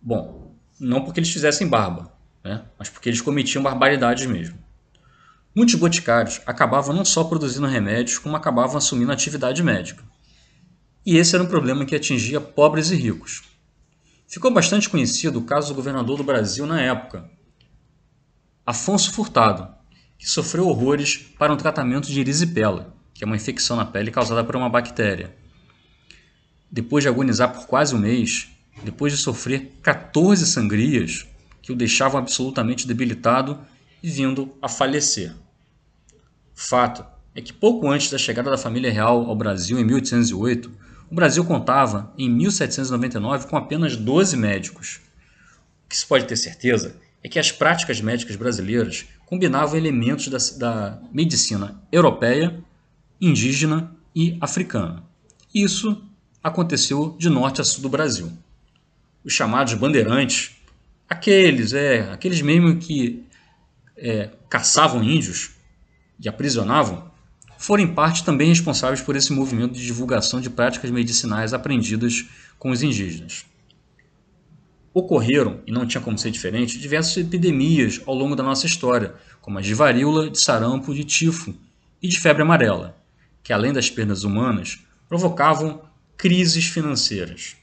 Bom, 0.01 0.55
não 0.79 1.05
porque 1.05 1.21
eles 1.21 1.33
fizessem 1.33 1.69
barba, 1.69 2.13
né? 2.43 2.65
mas 2.79 2.89
porque 2.89 3.09
eles 3.09 3.21
cometiam 3.21 3.63
barbaridades 3.63 4.27
mesmo. 4.27 4.59
Muitos 5.55 5.75
boticários 5.75 6.41
acabavam 6.47 6.95
não 6.95 7.05
só 7.05 7.25
produzindo 7.25 7.67
remédios, 7.67 8.19
como 8.19 8.37
acabavam 8.37 8.77
assumindo 8.77 9.11
atividade 9.11 9.63
médica. 9.63 10.05
E 11.05 11.17
esse 11.17 11.35
era 11.35 11.43
um 11.43 11.49
problema 11.49 11.85
que 11.85 11.97
atingia 11.97 12.41
pobres 12.41 12.91
e 12.91 12.95
ricos. 12.95 13.43
Ficou 14.27 14.51
bastante 14.53 14.89
conhecido 14.89 15.39
o 15.39 15.45
caso 15.45 15.69
do 15.69 15.75
governador 15.75 16.19
do 16.19 16.25
Brasil 16.25 16.67
na 16.67 16.81
época, 16.81 17.29
Afonso 18.65 19.11
Furtado, 19.13 19.75
que 20.19 20.29
sofreu 20.29 20.69
horrores 20.69 21.17
para 21.17 21.53
um 21.53 21.57
tratamento 21.57 22.09
de 22.09 22.21
erisipela, 22.21 22.95
que 23.19 23.25
é 23.25 23.27
uma 23.27 23.35
infecção 23.35 23.77
na 23.77 23.85
pele 23.85 24.13
causada 24.13 24.45
por 24.45 24.55
uma 24.55 24.69
bactéria. 24.69 25.35
Depois 26.71 27.03
de 27.03 27.09
agonizar 27.09 27.53
por 27.53 27.67
quase 27.67 27.93
um 27.93 27.99
mês, 27.99 28.47
depois 28.85 29.13
de 29.13 29.19
sofrer 29.19 29.73
14 29.83 30.47
sangrias 30.47 31.27
que 31.61 31.73
o 31.73 31.75
deixavam 31.75 32.21
absolutamente 32.21 32.87
debilitado 32.87 33.59
e 34.01 34.09
vindo 34.09 34.55
a 34.63 34.69
falecer. 34.69 35.35
Fato 36.55 37.05
é 37.35 37.41
que 37.41 37.53
pouco 37.53 37.89
antes 37.89 38.09
da 38.09 38.19
chegada 38.19 38.53
da 38.53 38.57
família 38.57 38.93
real 38.93 39.29
ao 39.29 39.35
Brasil 39.35 39.81
em 39.81 39.85
1808, 39.85 40.71
o 41.11 41.15
Brasil 41.17 41.45
contava, 41.45 42.15
em 42.17 42.31
1799, 42.31 43.49
com 43.49 43.57
apenas 43.57 43.97
12 43.97 44.37
médicos. 44.37 45.01
O 45.85 45.89
que 45.89 45.97
se 45.97 46.07
pode 46.07 46.25
ter 46.25 46.37
certeza 46.37 46.95
é 47.21 47.29
que 47.29 47.41
as 47.41 47.51
práticas 47.51 48.01
médicas 48.01 48.37
brasileiras 48.37 49.07
combinavam 49.27 49.77
elementos 49.77 50.29
da, 50.29 50.39
da 50.57 51.03
medicina 51.13 51.83
europeia, 51.91 52.63
indígena 53.21 53.95
e 54.15 54.37
africana. 54.41 55.03
Isso 55.55 56.03
aconteceu 56.43 57.17
de 57.19 57.29
norte 57.29 57.61
a 57.61 57.65
sul 57.65 57.83
do 57.83 57.89
Brasil. 57.89 58.33
Os 59.25 59.33
chamados 59.33 59.75
bandeirantes, 59.75 60.57
aqueles, 61.09 61.73
é, 61.73 62.11
aqueles 62.11 62.41
mesmo 62.41 62.77
que 62.77 63.25
é, 63.97 64.31
caçavam 64.49 65.03
índios, 65.03 65.59
e 66.21 66.29
aprisionavam, 66.29 67.11
foram 67.57 67.83
em 67.85 67.95
parte 67.95 68.25
também 68.25 68.49
responsáveis 68.49 69.01
por 69.01 69.17
esse 69.17 69.33
movimento 69.33 69.73
de 69.73 69.85
divulgação 69.85 70.41
de 70.41 70.51
práticas 70.51 70.91
medicinais 70.91 71.55
aprendidas 71.55 72.27
com 72.59 72.71
os 72.71 72.83
indígenas. 72.83 73.45
Ocorreram, 74.93 75.61
e 75.67 75.73
não 75.73 75.87
tinha 75.87 76.01
como 76.01 76.19
ser 76.19 76.31
diferente, 76.31 76.79
diversas 76.79 77.17
epidemias 77.17 78.01
ao 78.07 78.15
longo 78.15 78.35
da 78.35 78.43
nossa 78.43 78.67
história, 78.67 79.15
como 79.41 79.59
as 79.59 79.67
de 79.67 79.75
varíola, 79.75 80.31
de 80.31 80.41
sarampo, 80.41 80.95
de 80.95 81.05
tifo 81.05 81.55
e 82.03 82.09
de 82.09 82.19
febre 82.19 82.43
amarela, 82.43 82.97
que 83.49 83.53
além 83.55 83.73
das 83.73 83.89
perdas 83.89 84.25
humanas, 84.25 84.85
provocavam 85.09 85.81
crises 86.19 86.67
financeiras. 86.67 87.57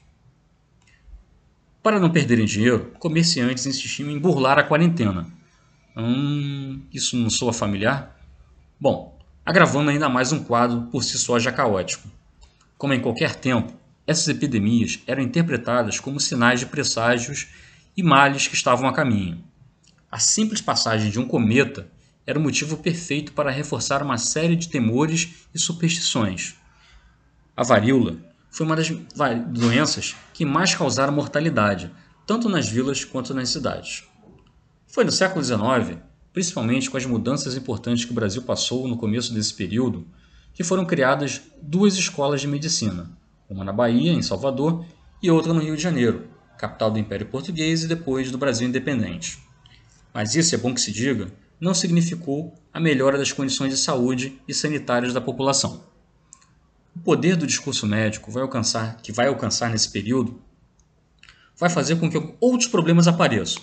Para 1.80 2.00
não 2.00 2.10
perderem 2.10 2.44
dinheiro, 2.44 2.90
comerciantes 2.98 3.66
insistiam 3.66 4.10
em 4.10 4.18
burlar 4.18 4.58
a 4.58 4.64
quarentena. 4.64 5.28
Hum, 5.96 6.82
isso 6.92 7.16
não 7.16 7.30
soa 7.30 7.52
familiar? 7.52 8.18
Bom, 8.80 9.16
agravando 9.44 9.90
ainda 9.90 10.08
mais 10.08 10.32
um 10.32 10.42
quadro 10.42 10.88
por 10.90 11.04
si 11.04 11.16
só 11.18 11.38
já 11.38 11.52
caótico. 11.52 12.08
Como 12.76 12.92
em 12.92 13.00
qualquer 13.00 13.36
tempo, 13.36 13.72
essas 14.08 14.26
epidemias 14.26 14.98
eram 15.06 15.22
interpretadas 15.22 16.00
como 16.00 16.18
sinais 16.18 16.58
de 16.58 16.66
presságios 16.66 17.46
e 17.96 18.02
males 18.02 18.48
que 18.48 18.56
estavam 18.56 18.88
a 18.88 18.92
caminho. 18.92 19.40
A 20.10 20.18
simples 20.18 20.60
passagem 20.60 21.12
de 21.12 21.20
um 21.20 21.28
cometa 21.28 21.88
era 22.26 22.38
o 22.38 22.42
motivo 22.42 22.76
perfeito 22.78 23.32
para 23.32 23.50
reforçar 23.50 24.02
uma 24.02 24.18
série 24.18 24.56
de 24.56 24.68
temores 24.68 25.46
e 25.54 25.58
superstições. 25.58 26.56
A 27.56 27.62
varíola 27.62 28.16
foi 28.50 28.66
uma 28.66 28.76
das 28.76 28.90
doenças 29.46 30.16
que 30.32 30.44
mais 30.44 30.74
causaram 30.74 31.12
mortalidade, 31.12 31.90
tanto 32.26 32.48
nas 32.48 32.68
vilas 32.68 33.04
quanto 33.04 33.32
nas 33.32 33.50
cidades. 33.50 34.04
Foi 34.86 35.04
no 35.04 35.12
século 35.12 35.44
XIX 35.44 35.98
principalmente 36.36 36.90
com 36.90 36.98
as 36.98 37.06
mudanças 37.06 37.56
importantes 37.56 38.04
que 38.04 38.10
o 38.10 38.14
Brasil 38.14 38.42
passou 38.42 38.86
no 38.86 38.98
começo 38.98 39.32
desse 39.32 39.54
período, 39.54 40.06
que 40.52 40.62
foram 40.62 40.84
criadas 40.84 41.40
duas 41.62 41.94
escolas 41.94 42.42
de 42.42 42.46
medicina, 42.46 43.10
uma 43.48 43.64
na 43.64 43.72
Bahia, 43.72 44.12
em 44.12 44.20
Salvador, 44.20 44.84
e 45.22 45.30
outra 45.30 45.54
no 45.54 45.60
Rio 45.60 45.74
de 45.74 45.82
Janeiro, 45.82 46.28
capital 46.58 46.90
do 46.90 46.98
Império 46.98 47.24
Português 47.28 47.84
e 47.84 47.88
depois 47.88 48.30
do 48.30 48.36
Brasil 48.36 48.68
independente. 48.68 49.38
Mas 50.12 50.34
isso 50.34 50.54
é 50.54 50.58
bom 50.58 50.74
que 50.74 50.80
se 50.82 50.92
diga, 50.92 51.32
não 51.60 51.74
significou 51.74 52.54
a 52.72 52.80
melhora 52.80 53.16
das 53.16 53.32
condições 53.32 53.70
de 53.70 53.78
saúde 53.78 54.40
e 54.46 54.52
sanitárias 54.52 55.12
da 55.12 55.20
população. 55.20 55.84
O 56.94 56.98
poder 57.00 57.36
do 57.36 57.46
discurso 57.46 57.86
médico 57.86 58.30
vai 58.30 58.42
alcançar, 58.42 58.98
que 59.02 59.12
vai 59.12 59.28
alcançar 59.28 59.70
nesse 59.70 59.90
período, 59.90 60.40
vai 61.56 61.70
fazer 61.70 61.96
com 61.96 62.10
que 62.10 62.34
outros 62.40 62.68
problemas 62.68 63.08
apareçam. 63.08 63.62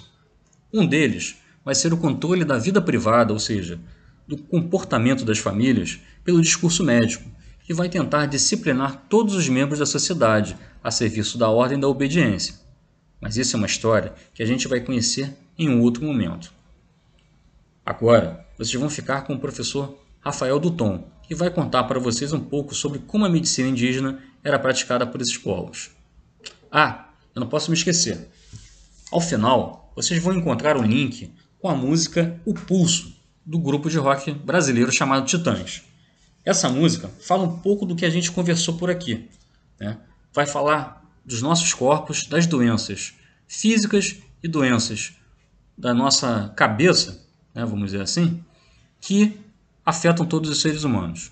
Um 0.74 0.86
deles 0.86 1.38
vai 1.64 1.76
ser 1.76 1.94
o 1.94 1.98
controle 1.98 2.44
da 2.44 2.58
vida 2.58 2.82
privada, 2.82 3.32
ou 3.32 3.40
seja, 3.40 3.80
do 4.28 4.38
comportamento 4.38 5.24
das 5.24 5.38
famílias, 5.38 6.00
pelo 6.24 6.42
discurso 6.42 6.84
médico, 6.84 7.30
que 7.64 7.74
vai 7.74 7.88
tentar 7.88 8.26
disciplinar 8.26 9.06
todos 9.08 9.36
os 9.36 9.48
membros 9.48 9.80
da 9.80 9.86
sociedade 9.86 10.58
a 10.84 10.92
serviço 10.92 11.38
da 11.38 11.50
ordem 11.50 11.80
da 11.80 11.88
obediência. 11.88 12.56
Mas 13.22 13.38
isso 13.38 13.56
é 13.56 13.58
uma 13.58 13.68
história 13.68 14.14
que 14.34 14.44
a 14.44 14.46
gente 14.46 14.68
vai 14.68 14.82
conhecer 14.82 15.34
em 15.58 15.70
um 15.70 15.82
outro 15.82 16.04
momento. 16.04 16.52
Agora, 17.86 18.46
vocês 18.58 18.80
vão 18.80 18.90
ficar 18.90 19.24
com 19.24 19.34
o 19.34 19.40
professor 19.40 19.98
Rafael 20.22 20.60
Duton, 20.60 21.06
que 21.24 21.36
vai 21.36 21.50
contar 21.50 21.84
para 21.84 22.00
vocês 22.00 22.32
um 22.32 22.40
pouco 22.40 22.74
sobre 22.74 23.00
como 23.00 23.25
a 23.25 23.30
medicina 23.30 23.68
indígena 23.68 24.20
era 24.44 24.58
praticada 24.58 25.06
por 25.06 25.22
esses 25.22 25.38
povos. 25.38 25.92
Ah, 26.72 27.10
eu 27.36 27.40
não 27.42 27.48
posso 27.48 27.70
me 27.70 27.78
esquecer. 27.78 28.30
Ao 29.12 29.20
final, 29.20 29.92
vocês 29.96 30.22
vão 30.22 30.34
encontrar 30.34 30.78
o 30.78 30.82
link 30.82 31.32
com 31.60 31.68
a 31.68 31.75
música 31.75 32.40
O 32.46 32.54
Pulso, 32.54 33.13
do 33.46 33.60
grupo 33.60 33.90
de 33.90 33.98
rock 33.98 34.32
brasileiro 34.32 34.92
chamado 34.92 35.25
Titãs. 35.25 35.84
Essa 36.46 36.70
música 36.70 37.10
fala 37.22 37.44
um 37.44 37.60
pouco 37.60 37.86
do 37.86 37.96
que 37.96 38.06
a 38.06 38.10
gente 38.10 38.32
conversou 38.32 38.75
por 38.75 38.90
aqui. 38.90 39.30
Né? 39.80 39.98
Vai 40.34 40.46
falar 40.46 41.04
dos 41.25 41.42
nossos 41.42 41.74
corpos, 41.74 42.25
das 42.28 42.48
doenças 42.48 43.13
físicas 43.48 44.18
e 44.42 44.48
doenças 44.48 45.13
da 45.78 45.94
nossa 45.94 46.54
cabeça, 46.56 47.23
né, 47.53 47.65
vamos 47.65 47.91
dizer 47.91 48.01
assim, 48.01 48.43
que 49.00 49.39
afetam 49.86 50.25
todos 50.25 50.50
os 50.50 50.62
seres 50.62 50.83
humanos. 50.83 51.31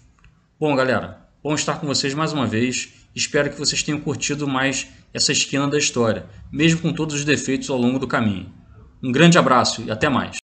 Bom, 0.59 0.75
galera, 0.75 1.27
bom 1.41 1.55
estar 1.55 1.79
com 1.79 1.87
vocês 1.87 2.13
mais 2.13 2.33
uma 2.33 2.45
vez. 2.45 3.07
Espero 3.15 3.49
que 3.49 3.57
vocês 3.57 3.81
tenham 3.81 3.99
curtido 3.99 4.47
mais 4.47 4.87
essa 5.13 5.31
esquina 5.31 5.67
da 5.67 5.77
história, 5.77 6.29
mesmo 6.51 6.81
com 6.81 6.93
todos 6.93 7.15
os 7.15 7.25
defeitos 7.25 7.69
ao 7.69 7.77
longo 7.77 7.99
do 7.99 8.07
caminho. 8.07 8.53
Um 9.03 9.11
grande 9.11 9.37
abraço 9.37 9.81
e 9.81 9.91
até 9.91 10.07
mais. 10.07 10.37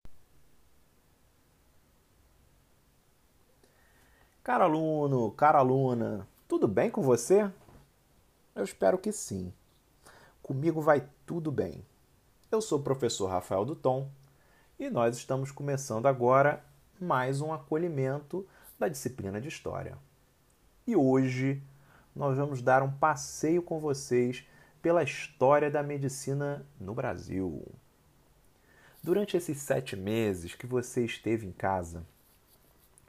Caro 4.42 4.64
aluno, 4.64 5.30
cara 5.32 5.58
aluna, 5.58 6.26
tudo 6.48 6.66
bem 6.66 6.90
com 6.90 7.02
você? 7.02 7.50
Eu 8.54 8.64
espero 8.64 8.96
que 8.96 9.12
sim. 9.12 9.52
Comigo 10.40 10.80
vai 10.80 11.06
tudo 11.26 11.50
bem. 11.50 11.84
Eu 12.50 12.62
sou 12.62 12.78
o 12.78 12.82
professor 12.82 13.26
Rafael 13.26 13.64
Duton 13.64 14.08
e 14.78 14.90
nós 14.90 15.16
estamos 15.16 15.50
começando 15.50 16.04
agora 16.04 16.62
mais 17.00 17.40
um 17.40 17.50
acolhimento 17.50 18.46
da 18.78 18.88
disciplina 18.88 19.40
de 19.40 19.48
História. 19.48 19.96
E 20.86 20.94
hoje 20.94 21.62
nós 22.14 22.36
vamos 22.36 22.60
dar 22.60 22.82
um 22.82 22.92
passeio 22.92 23.62
com 23.62 23.80
vocês 23.80 24.46
pela 24.82 25.02
história 25.02 25.70
da 25.70 25.82
medicina 25.82 26.66
no 26.78 26.94
Brasil. 26.94 27.66
Durante 29.02 29.34
esses 29.34 29.58
sete 29.58 29.96
meses 29.96 30.54
que 30.54 30.66
você 30.66 31.06
esteve 31.06 31.46
em 31.46 31.52
casa, 31.52 32.06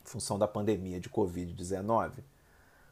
em 0.01 0.09
função 0.09 0.39
da 0.39 0.47
pandemia 0.47 1.01
de 1.01 1.09
Covid-19, 1.09 2.13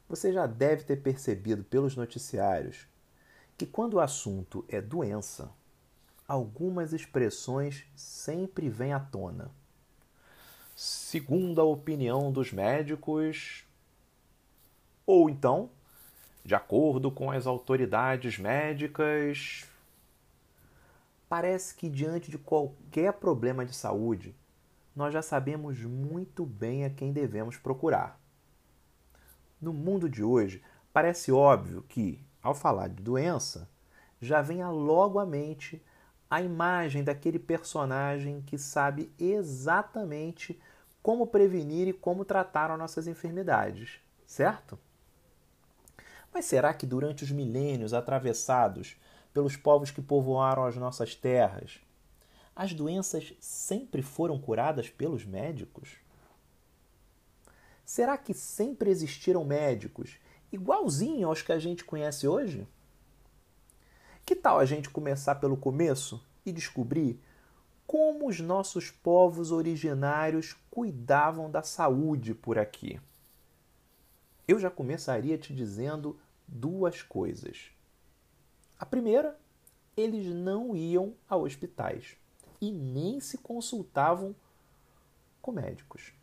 você 0.07 0.33
já 0.33 0.45
deve 0.45 0.83
ter 0.83 0.97
percebido 0.97 1.63
pelos 1.63 1.95
noticiários 1.95 2.85
que, 3.57 3.65
quando 3.65 3.93
o 3.93 4.01
assunto 4.01 4.65
é 4.67 4.81
doença, 4.81 5.49
algumas 6.27 6.93
expressões 6.93 7.85
sempre 7.95 8.69
vêm 8.69 8.93
à 8.93 8.99
tona. 8.99 9.51
Segundo 10.75 11.61
a 11.61 11.63
opinião 11.63 12.31
dos 12.31 12.51
médicos, 12.51 13.63
ou 15.05 15.29
então, 15.29 15.69
de 16.43 16.55
acordo 16.55 17.11
com 17.11 17.31
as 17.31 17.47
autoridades 17.47 18.37
médicas, 18.37 19.65
parece 21.29 21.75
que 21.75 21.89
diante 21.89 22.29
de 22.29 22.37
qualquer 22.37 23.13
problema 23.13 23.65
de 23.65 23.75
saúde, 23.75 24.35
nós 24.95 25.13
já 25.13 25.21
sabemos 25.21 25.79
muito 25.81 26.45
bem 26.45 26.85
a 26.85 26.89
quem 26.89 27.13
devemos 27.13 27.57
procurar. 27.57 28.19
No 29.61 29.73
mundo 29.73 30.09
de 30.09 30.23
hoje, 30.23 30.61
parece 30.91 31.31
óbvio 31.31 31.83
que, 31.83 32.25
ao 32.41 32.55
falar 32.55 32.89
de 32.89 33.01
doença, 33.01 33.69
já 34.21 34.41
venha 34.41 34.69
logo 34.69 35.19
à 35.19 35.25
mente 35.25 35.81
a 36.35 36.41
imagem 36.41 37.01
daquele 37.01 37.39
personagem 37.39 38.41
que 38.41 38.57
sabe 38.57 39.09
exatamente 39.17 40.59
como 41.01 41.27
prevenir 41.27 41.87
e 41.87 41.93
como 41.93 42.25
tratar 42.25 42.69
as 42.69 42.77
nossas 42.77 43.07
enfermidades, 43.07 44.01
certo? 44.25 44.77
Mas 46.33 46.43
será 46.43 46.73
que 46.73 46.85
durante 46.85 47.23
os 47.23 47.31
milênios 47.31 47.93
atravessados 47.93 48.97
pelos 49.33 49.55
povos 49.55 49.91
que 49.91 50.01
povoaram 50.01 50.65
as 50.65 50.75
nossas 50.75 51.15
terras, 51.15 51.79
as 52.53 52.73
doenças 52.73 53.33
sempre 53.39 54.01
foram 54.01 54.37
curadas 54.37 54.89
pelos 54.89 55.23
médicos? 55.23 55.95
Será 57.85 58.17
que 58.17 58.33
sempre 58.33 58.89
existiram 58.89 59.45
médicos 59.45 60.17
igualzinho 60.51 61.29
aos 61.29 61.41
que 61.41 61.53
a 61.53 61.59
gente 61.59 61.85
conhece 61.85 62.27
hoje? 62.27 62.67
Que 64.25 64.35
tal 64.35 64.57
a 64.57 64.65
gente 64.65 64.89
começar 64.89 65.35
pelo 65.35 65.55
começo 65.55 66.25
e 66.43 66.51
descobrir 66.51 67.21
como 67.85 68.27
os 68.27 68.39
nossos 68.39 68.89
povos 68.89 69.51
originários 69.51 70.55
cuidavam 70.71 71.51
da 71.51 71.61
saúde 71.61 72.33
por 72.33 72.57
aqui? 72.57 72.99
Eu 74.47 74.59
já 74.59 74.71
começaria 74.71 75.37
te 75.37 75.53
dizendo 75.53 76.19
duas 76.47 77.03
coisas. 77.03 77.69
A 78.79 78.85
primeira, 78.85 79.39
eles 79.95 80.25
não 80.33 80.75
iam 80.75 81.13
a 81.29 81.37
hospitais 81.37 82.17
e 82.59 82.71
nem 82.71 83.19
se 83.19 83.37
consultavam 83.37 84.35
com 85.39 85.51
médicos. 85.51 86.13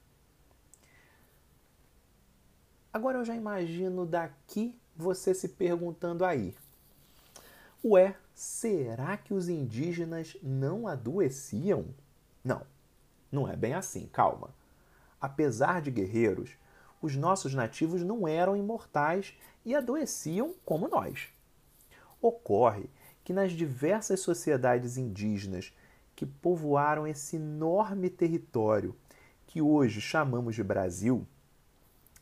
Agora 2.92 3.18
eu 3.18 3.24
já 3.24 3.36
imagino 3.36 4.04
daqui 4.04 4.76
você 4.96 5.32
se 5.32 5.50
perguntando 5.50 6.24
aí: 6.24 6.52
Ué, 7.84 8.14
será 8.32 9.16
que 9.16 9.34
os 9.34 9.48
indígenas 9.48 10.36
não 10.40 10.86
adoeciam? 10.86 11.86
Não, 12.44 12.62
não 13.30 13.48
é 13.48 13.56
bem 13.56 13.74
assim, 13.74 14.06
calma. 14.12 14.50
Apesar 15.20 15.82
de 15.82 15.90
guerreiros, 15.90 16.50
os 17.00 17.16
nossos 17.16 17.54
nativos 17.54 18.02
não 18.02 18.28
eram 18.28 18.56
imortais 18.56 19.34
e 19.64 19.74
adoeciam 19.74 20.54
como 20.64 20.88
nós. 20.88 21.28
Ocorre 22.20 22.88
que 23.24 23.32
nas 23.32 23.50
diversas 23.50 24.20
sociedades 24.20 24.96
indígenas 24.96 25.76
que 26.14 26.24
povoaram 26.24 27.04
esse 27.04 27.34
enorme 27.34 28.08
território 28.08 28.94
que 29.44 29.60
hoje 29.60 30.00
chamamos 30.00 30.54
de 30.54 30.62
Brasil, 30.62 31.26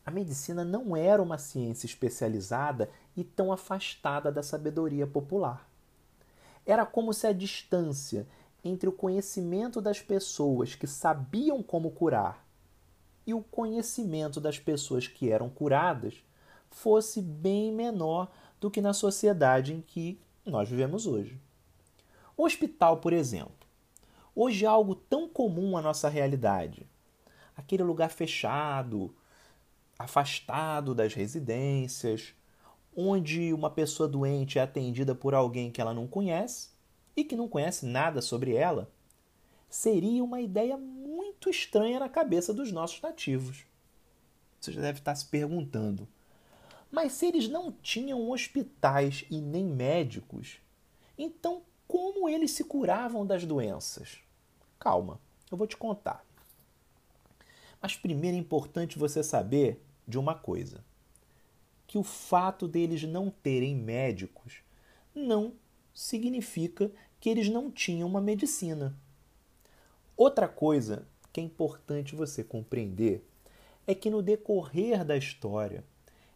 a 0.03 0.09
medicina 0.09 0.65
não 0.65 0.95
era 0.95 1.21
uma 1.21 1.37
ciência 1.37 1.85
especializada 1.85 2.89
e 3.15 3.23
tão 3.23 3.51
afastada 3.51 4.31
da 4.31 4.41
sabedoria 4.41 5.05
popular. 5.05 5.69
Era 6.65 6.85
como 6.85 7.13
se 7.13 7.27
a 7.27 7.33
distância 7.33 8.27
entre 8.63 8.87
o 8.87 8.91
conhecimento 8.91 9.81
das 9.81 9.99
pessoas 9.99 10.75
que 10.75 10.87
sabiam 10.87 11.63
como 11.63 11.91
curar 11.91 12.45
e 13.25 13.33
o 13.33 13.41
conhecimento 13.41 14.39
das 14.39 14.59
pessoas 14.59 15.07
que 15.07 15.31
eram 15.31 15.49
curadas 15.49 16.23
fosse 16.69 17.21
bem 17.21 17.71
menor 17.71 18.31
do 18.59 18.71
que 18.71 18.81
na 18.81 18.93
sociedade 18.93 19.73
em 19.73 19.81
que 19.81 20.19
nós 20.45 20.69
vivemos 20.69 21.05
hoje. 21.05 21.39
O 22.37 22.45
hospital, 22.45 22.97
por 22.97 23.13
exemplo, 23.13 23.67
hoje 24.35 24.65
é 24.65 24.67
algo 24.67 24.95
tão 24.95 25.27
comum 25.27 25.77
à 25.77 25.81
nossa 25.81 26.09
realidade. 26.09 26.87
Aquele 27.55 27.83
lugar 27.83 28.09
fechado, 28.09 29.13
afastado 29.99 30.95
das 30.95 31.13
residências, 31.13 32.33
onde 32.95 33.53
uma 33.53 33.69
pessoa 33.69 34.07
doente 34.07 34.59
é 34.59 34.61
atendida 34.61 35.15
por 35.15 35.33
alguém 35.33 35.71
que 35.71 35.79
ela 35.79 35.93
não 35.93 36.07
conhece 36.07 36.69
e 37.15 37.23
que 37.23 37.35
não 37.35 37.47
conhece 37.47 37.85
nada 37.85 38.21
sobre 38.21 38.55
ela, 38.55 38.91
seria 39.69 40.23
uma 40.23 40.41
ideia 40.41 40.77
muito 40.77 41.49
estranha 41.49 41.99
na 41.99 42.09
cabeça 42.09 42.53
dos 42.53 42.71
nossos 42.71 43.01
nativos. 43.01 43.65
Você 44.59 44.71
já 44.71 44.81
deve 44.81 44.99
estar 44.99 45.15
se 45.15 45.25
perguntando: 45.25 46.07
mas 46.91 47.13
se 47.13 47.25
eles 47.25 47.47
não 47.47 47.71
tinham 47.71 48.29
hospitais 48.29 49.25
e 49.31 49.39
nem 49.39 49.65
médicos, 49.65 50.59
então 51.17 51.63
como 51.87 52.29
eles 52.29 52.51
se 52.51 52.63
curavam 52.63 53.25
das 53.25 53.45
doenças? 53.45 54.19
Calma, 54.77 55.19
eu 55.49 55.57
vou 55.57 55.67
te 55.67 55.77
contar. 55.77 56.25
Mas 57.81 57.95
primeiro 57.95 58.37
é 58.37 58.39
importante 58.39 58.99
você 58.99 59.23
saber 59.23 59.83
de 60.07 60.19
uma 60.19 60.35
coisa: 60.35 60.83
que 61.91 61.97
o 61.97 62.03
fato 62.03 62.69
deles 62.69 63.03
não 63.03 63.29
terem 63.29 63.75
médicos 63.75 64.63
não 65.13 65.51
significa 65.93 66.89
que 67.19 67.29
eles 67.29 67.49
não 67.49 67.69
tinham 67.69 68.07
uma 68.07 68.21
medicina. 68.21 68.97
Outra 70.15 70.47
coisa 70.47 71.05
que 71.33 71.41
é 71.41 71.43
importante 71.43 72.15
você 72.15 72.45
compreender 72.45 73.27
é 73.85 73.93
que 73.93 74.09
no 74.09 74.21
decorrer 74.21 75.03
da 75.03 75.17
história 75.17 75.83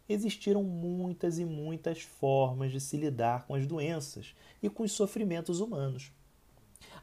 existiram 0.10 0.62
muitas 0.62 1.40
e 1.40 1.46
muitas 1.46 2.02
formas 2.02 2.70
de 2.70 2.82
se 2.82 2.98
lidar 2.98 3.48
com 3.48 3.56
as 3.56 3.66
doenças 3.66 4.36
e 4.62 4.70
com 4.70 4.84
os 4.84 4.92
sofrimentos 4.92 5.62
humanos. 5.62 6.12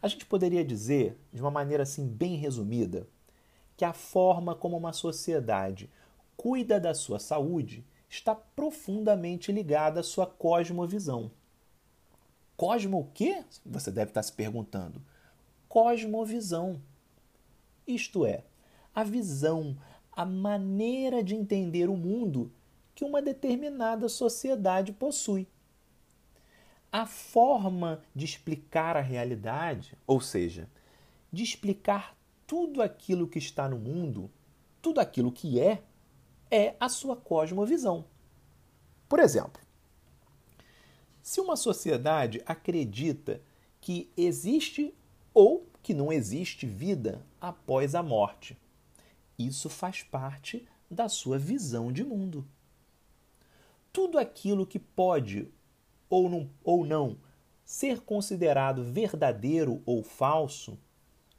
A 0.02 0.08
gente 0.08 0.26
poderia 0.26 0.62
dizer, 0.62 1.16
de 1.32 1.40
uma 1.40 1.50
maneira 1.50 1.84
assim 1.84 2.06
bem 2.06 2.36
resumida, 2.36 3.08
que 3.78 3.84
a 3.86 3.94
forma 3.94 4.54
como 4.54 4.76
uma 4.76 4.92
sociedade 4.92 5.88
cuida 6.36 6.78
da 6.78 6.92
sua 6.92 7.18
saúde 7.18 7.82
está 8.12 8.34
profundamente 8.34 9.50
ligada 9.50 10.00
à 10.00 10.02
sua 10.02 10.26
cosmovisão. 10.26 11.30
Cosmo 12.54 13.00
o 13.00 13.04
quê? 13.06 13.42
Você 13.64 13.90
deve 13.90 14.10
estar 14.10 14.22
se 14.22 14.32
perguntando. 14.32 15.02
Cosmovisão. 15.66 16.78
Isto 17.86 18.26
é, 18.26 18.44
a 18.94 19.02
visão, 19.02 19.78
a 20.12 20.26
maneira 20.26 21.24
de 21.24 21.34
entender 21.34 21.88
o 21.88 21.96
mundo 21.96 22.52
que 22.94 23.02
uma 23.02 23.22
determinada 23.22 24.10
sociedade 24.10 24.92
possui. 24.92 25.48
A 26.92 27.06
forma 27.06 28.02
de 28.14 28.26
explicar 28.26 28.94
a 28.94 29.00
realidade, 29.00 29.96
ou 30.06 30.20
seja, 30.20 30.68
de 31.32 31.42
explicar 31.42 32.14
tudo 32.46 32.82
aquilo 32.82 33.26
que 33.26 33.38
está 33.38 33.66
no 33.70 33.78
mundo, 33.78 34.30
tudo 34.82 35.00
aquilo 35.00 35.32
que 35.32 35.58
é, 35.58 35.82
é 36.52 36.76
a 36.78 36.90
sua 36.90 37.16
cosmovisão. 37.16 38.04
Por 39.08 39.18
exemplo, 39.18 39.62
se 41.22 41.40
uma 41.40 41.56
sociedade 41.56 42.42
acredita 42.44 43.40
que 43.80 44.12
existe 44.14 44.94
ou 45.32 45.66
que 45.82 45.94
não 45.94 46.12
existe 46.12 46.66
vida 46.66 47.24
após 47.40 47.94
a 47.94 48.02
morte, 48.02 48.58
isso 49.38 49.70
faz 49.70 50.02
parte 50.02 50.68
da 50.90 51.08
sua 51.08 51.38
visão 51.38 51.90
de 51.90 52.04
mundo. 52.04 52.46
Tudo 53.90 54.18
aquilo 54.18 54.66
que 54.66 54.78
pode 54.78 55.48
ou 56.10 56.28
não, 56.28 56.50
ou 56.62 56.84
não 56.84 57.16
ser 57.64 58.00
considerado 58.02 58.84
verdadeiro 58.84 59.82
ou 59.86 60.02
falso 60.02 60.78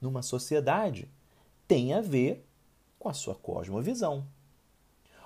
numa 0.01 0.23
sociedade 0.23 1.07
tem 1.67 1.93
a 1.93 2.01
ver 2.01 2.43
com 2.97 3.07
a 3.07 3.13
sua 3.13 3.35
cosmovisão. 3.35 4.27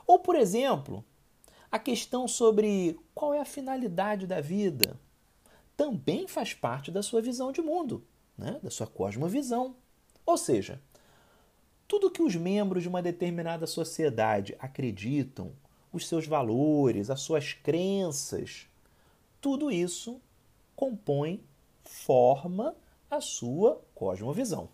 Ou, 0.07 0.17
por 0.17 0.35
exemplo, 0.35 1.03
a 1.69 1.77
questão 1.77 2.27
sobre 2.27 2.97
qual 3.13 3.33
é 3.33 3.41
a 3.41 3.45
finalidade 3.45 4.25
da 4.25 4.39
vida 4.39 4.97
também 5.75 6.27
faz 6.27 6.53
parte 6.53 6.89
da 6.89 7.03
sua 7.03 7.21
visão 7.21 7.51
de 7.51 7.61
mundo, 7.61 8.03
né? 8.37 8.57
da 8.63 8.71
sua 8.71 8.87
cosmovisão. 8.87 9.75
Ou 10.25 10.37
seja, 10.37 10.81
tudo 11.87 12.09
que 12.09 12.23
os 12.23 12.35
membros 12.35 12.83
de 12.83 12.89
uma 12.89 13.01
determinada 13.01 13.67
sociedade 13.67 14.55
acreditam, 14.59 15.51
os 15.91 16.07
seus 16.07 16.25
valores, 16.25 17.09
as 17.09 17.21
suas 17.21 17.53
crenças, 17.53 18.67
tudo 19.39 19.69
isso 19.69 20.19
compõe, 20.75 21.43
forma 21.83 22.75
a 23.09 23.21
sua 23.21 23.81
cosmovisão. 23.93 24.69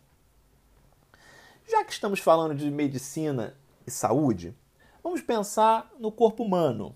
Já 1.67 1.83
que 1.83 1.91
estamos 1.91 2.19
falando 2.19 2.55
de 2.55 2.69
medicina 2.69 3.55
e 3.85 3.91
saúde, 3.91 4.55
vamos 5.03 5.21
pensar 5.21 5.91
no 5.99 6.11
corpo 6.11 6.43
humano, 6.43 6.95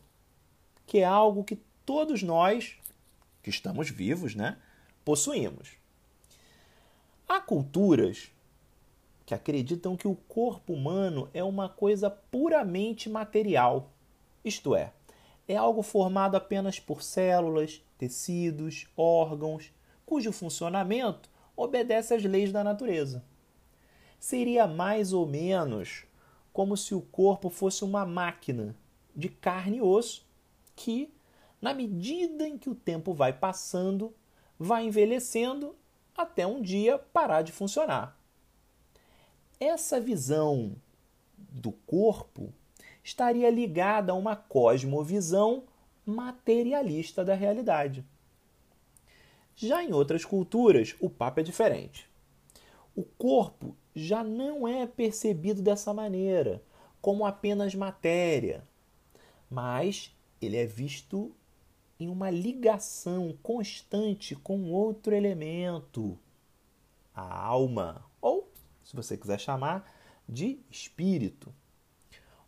que 0.85 0.99
é 0.99 1.03
algo 1.03 1.43
que 1.43 1.57
todos 1.85 2.23
nós, 2.23 2.77
que 3.43 3.49
estamos 3.49 3.89
vivos, 3.89 4.33
né, 4.33 4.57
possuímos. 5.03 5.71
Há 7.27 7.41
culturas 7.41 8.31
que 9.25 9.33
acreditam 9.33 9.97
que 9.97 10.07
o 10.07 10.15
corpo 10.15 10.73
humano 10.73 11.29
é 11.33 11.43
uma 11.43 11.67
coisa 11.67 12.09
puramente 12.09 13.09
material, 13.09 13.91
isto 14.43 14.73
é, 14.73 14.93
é 15.47 15.55
algo 15.57 15.81
formado 15.81 16.35
apenas 16.35 16.79
por 16.79 17.03
células, 17.03 17.83
tecidos, 17.97 18.87
órgãos, 18.95 19.73
cujo 20.05 20.31
funcionamento 20.31 21.29
obedece 21.55 22.13
às 22.13 22.23
leis 22.23 22.51
da 22.51 22.63
natureza 22.63 23.23
seria 24.19 24.67
mais 24.67 25.13
ou 25.13 25.25
menos 25.25 26.05
como 26.57 26.75
se 26.75 26.95
o 26.95 27.01
corpo 27.01 27.51
fosse 27.51 27.83
uma 27.83 28.03
máquina 28.03 28.75
de 29.15 29.29
carne 29.29 29.77
e 29.77 29.81
osso 29.81 30.25
que, 30.75 31.13
na 31.61 31.71
medida 31.71 32.47
em 32.47 32.57
que 32.57 32.67
o 32.67 32.73
tempo 32.73 33.13
vai 33.13 33.31
passando, 33.31 34.11
vai 34.57 34.83
envelhecendo 34.83 35.75
até 36.15 36.47
um 36.47 36.59
dia 36.59 36.97
parar 36.97 37.43
de 37.43 37.51
funcionar. 37.51 38.19
Essa 39.59 40.01
visão 40.01 40.75
do 41.37 41.71
corpo 41.71 42.51
estaria 43.03 43.51
ligada 43.51 44.11
a 44.11 44.15
uma 44.15 44.35
cosmovisão 44.35 45.65
materialista 46.03 47.23
da 47.23 47.35
realidade. 47.35 48.03
Já 49.55 49.83
em 49.83 49.93
outras 49.93 50.25
culturas, 50.25 50.95
o 50.99 51.07
papo 51.07 51.39
é 51.39 51.43
diferente. 51.43 52.09
O 52.95 53.03
corpo 53.03 53.77
já 53.97 54.23
não 54.23 54.67
é 54.67 54.85
percebido 54.85 55.61
dessa 55.61 55.91
maneira, 55.91 56.61
como 57.01 57.25
apenas 57.25 57.73
matéria, 57.73 58.63
mas 59.49 60.15
ele 60.39 60.55
é 60.55 60.67
visto 60.67 61.35
em 61.99 62.07
uma 62.07 62.29
ligação 62.29 63.35
constante 63.41 64.35
com 64.35 64.71
outro 64.71 65.15
elemento, 65.15 66.15
a 67.13 67.43
alma, 67.43 68.05
ou, 68.21 68.47
se 68.83 68.95
você 68.95 69.17
quiser 69.17 69.39
chamar, 69.39 69.91
de 70.29 70.59
espírito. 70.69 71.51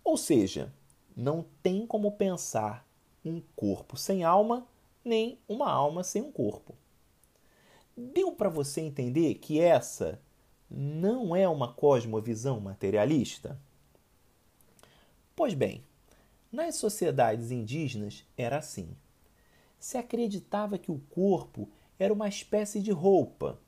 Ou 0.04 0.18
seja, 0.18 0.72
não 1.16 1.44
tem 1.64 1.88
como 1.88 2.12
pensar 2.12 2.88
um 3.26 3.42
corpo 3.56 3.98
sem 3.98 4.24
alma, 4.24 4.68
nem 5.04 5.40
uma 5.48 5.72
alma 5.72 6.04
sem 6.04 6.22
um 6.22 6.32
corpo. 6.32 6.76
Deu 7.98 8.32
para 8.34 8.50
você 8.50 8.82
entender 8.82 9.36
que 9.36 9.60
essa 9.60 10.22
não 10.70 11.36
é 11.36 11.48
uma 11.48 11.74
cosmovisão 11.74 12.60
materialista? 12.60 13.60
Pois 15.36 15.54
bem, 15.54 15.84
nas 16.52 16.76
sociedades 16.76 17.52
indígenas 17.52 18.26
era 18.38 18.58
assim. 18.58 18.96
Se 19.80 19.98
acreditava 19.98 20.78
que 20.78 20.92
o 20.92 21.02
corpo 21.10 21.70
era 21.98 22.14
uma 22.14 22.28
espécie 22.28 22.80
de 22.82 22.92
roupa 22.92 23.60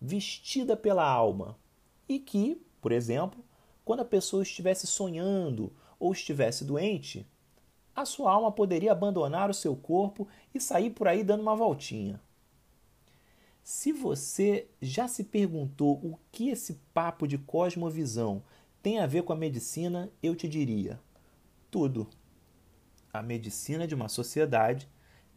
vestida 0.00 0.76
pela 0.76 1.04
alma 1.04 1.58
e 2.08 2.18
que, 2.18 2.60
por 2.80 2.92
exemplo, 2.92 3.44
quando 3.84 4.00
a 4.00 4.04
pessoa 4.04 4.42
estivesse 4.42 4.86
sonhando 4.86 5.72
ou 5.98 6.12
estivesse 6.12 6.64
doente, 6.64 7.26
a 7.94 8.04
sua 8.04 8.30
alma 8.30 8.52
poderia 8.52 8.92
abandonar 8.92 9.48
o 9.48 9.54
seu 9.54 9.74
corpo 9.74 10.28
e 10.54 10.60
sair 10.60 10.90
por 10.90 11.08
aí 11.08 11.24
dando 11.24 11.40
uma 11.40 11.56
voltinha. 11.56 12.20
Se 13.66 13.92
você 13.92 14.68
já 14.80 15.08
se 15.08 15.24
perguntou 15.24 15.94
o 15.94 16.16
que 16.30 16.50
esse 16.50 16.74
papo 16.94 17.26
de 17.26 17.36
cosmovisão 17.36 18.44
tem 18.80 19.00
a 19.00 19.08
ver 19.08 19.24
com 19.24 19.32
a 19.32 19.36
medicina, 19.36 20.08
eu 20.22 20.36
te 20.36 20.46
diria: 20.46 21.00
tudo. 21.68 22.08
A 23.12 23.20
medicina 23.20 23.84
de 23.84 23.92
uma 23.92 24.08
sociedade 24.08 24.88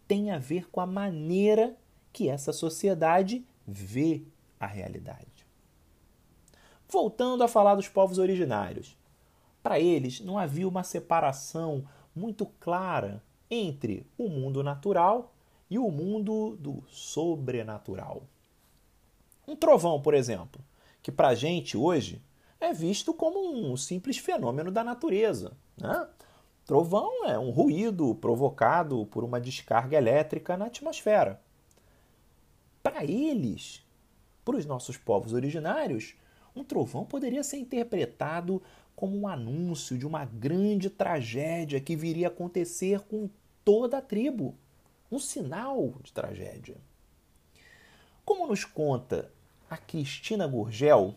tem 0.08 0.30
a 0.30 0.38
ver 0.38 0.70
com 0.70 0.80
a 0.80 0.86
maneira 0.86 1.76
que 2.14 2.30
essa 2.30 2.54
sociedade 2.54 3.44
vê 3.66 4.22
a 4.60 4.68
realidade. 4.68 5.48
Voltando 6.88 7.44
a 7.44 7.48
falar 7.48 7.74
dos 7.74 7.88
povos 7.88 8.20
originários. 8.20 8.96
Para 9.64 9.80
eles 9.80 10.20
não 10.20 10.38
havia 10.38 10.68
uma 10.68 10.84
separação 10.84 11.84
muito 12.16 12.46
clara 12.46 13.24
entre 13.50 14.06
o 14.20 14.30
mundo 14.30 14.62
natural 14.62 15.34
e 15.70 15.78
o 15.78 15.92
mundo 15.92 16.58
do 16.58 16.84
sobrenatural. 16.90 18.24
Um 19.48 19.56
trovão, 19.56 20.02
por 20.02 20.14
exemplo, 20.14 20.62
que 21.02 21.12
para 21.12 21.30
a 21.30 21.36
gente 21.36 21.78
hoje 21.78 22.22
é 22.60 22.74
visto 22.74 23.14
como 23.14 23.40
um 23.54 23.78
simples 23.78 24.18
fenômeno 24.18 24.72
da 24.72 24.84
natureza. 24.84 25.54
Né? 25.78 26.08
Trovão 26.66 27.26
é 27.26 27.38
um 27.38 27.50
ruído 27.50 28.14
provocado 28.16 29.06
por 29.08 29.24
uma 29.24 29.40
descarga 29.40 29.98
elétrica 29.98 30.58
na 30.58 30.66
atmosfera. 30.66 31.42
Para 32.84 33.04
eles, 33.04 33.84
para 34.44 34.56
os 34.56 34.66
nossos 34.66 34.98
povos 34.98 35.34
originários, 35.34 36.16
um 36.56 36.64
trovão 36.64 37.06
poderia 37.06 37.44
ser 37.44 37.58
interpretado 37.58 38.62
como 38.96 39.18
um 39.18 39.28
anúncio 39.28 39.98
de 39.98 40.06
uma 40.06 40.26
grande 40.26 40.90
tragédia 40.90 41.80
que 41.80 41.96
viria 41.96 42.28
a 42.28 42.32
acontecer 42.32 43.00
com 43.02 43.30
toda 43.64 43.98
a 43.98 44.02
tribo 44.02 44.56
um 45.12 45.20
sinal 45.20 45.94
de 46.04 46.12
tragédia. 46.14 46.78
Como 48.24 48.48
nos 48.48 48.64
conta 48.64 49.32
a 49.70 49.78
Cristina 49.78 50.46
Gurgel, 50.48 51.16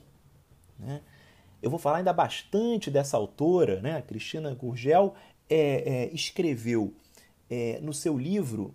né, 0.79 1.03
eu 1.63 1.71
vou 1.71 1.79
falar 1.79 1.99
ainda 1.99 2.13
bastante 2.13 2.91
dessa 2.91 3.17
autora, 3.17 3.81
né, 3.81 3.97
a 3.97 4.03
Cristina 4.03 4.53
Gurgel 4.55 5.15
é, 5.49 5.57
é, 5.59 6.15
escreveu 6.15 6.95
é, 7.51 7.79
no 7.81 7.93
seu 7.93 8.19
livro 8.19 8.75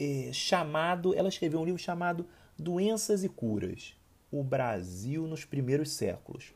é, 0.00 0.30
chamado, 0.32 1.14
ela 1.14 1.28
escreveu 1.28 1.60
um 1.60 1.64
livro 1.64 1.80
chamado 1.80 2.26
Doenças 2.58 3.24
e 3.24 3.28
Curas, 3.28 3.94
o 4.30 4.42
Brasil 4.42 5.26
nos 5.26 5.44
primeiros 5.44 5.92
séculos. 5.92 6.52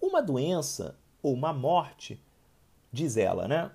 Uma 0.00 0.22
doença 0.22 0.98
ou 1.22 1.34
uma 1.34 1.52
morte, 1.52 2.22
diz 2.92 3.16
ela, 3.16 3.48
né, 3.48 3.70